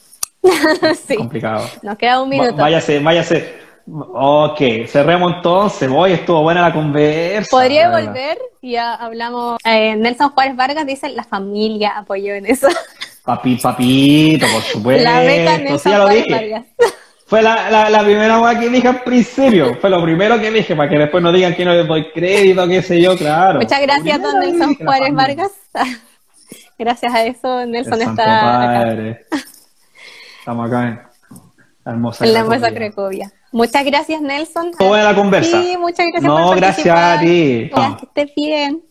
[1.07, 1.15] Sí.
[1.15, 1.65] complicado.
[1.81, 2.55] Nos queda un minuto.
[2.55, 3.53] Váyase, váyase.
[3.89, 5.89] Ok, cerremos entonces.
[5.93, 7.47] Hoy estuvo buena la conversa.
[7.49, 9.57] Podría volver, ya hablamos.
[9.63, 12.67] Eh, Nelson Juárez Vargas dice, la familia apoyó en eso.
[13.23, 15.03] Papi, papito, por supuesto.
[15.09, 16.35] la beca sí, Nelson ya lo Juárez dije.
[16.35, 16.65] Vargas.
[17.27, 19.75] Fue la, la, la primera cosa que dije al principio.
[19.81, 22.65] Fue lo primero que dije, para que después no digan que no les doy crédito,
[22.67, 23.59] qué sé yo, claro.
[23.59, 25.13] Muchas gracias, don Nelson Juárez.
[25.13, 25.51] Vargas.
[26.79, 29.25] Gracias a eso, Nelson El está acá, padre.
[30.39, 31.01] Estamos acá en
[31.83, 33.33] la hermosa en la hermosa Cracovia.
[33.51, 34.71] Muchas gracias, Nelson.
[34.77, 35.59] Buena la conversa.
[35.61, 37.91] Sí, muchas gracias No, por gracias participar.
[37.91, 38.05] a ti.
[38.13, 38.83] Que estés bien.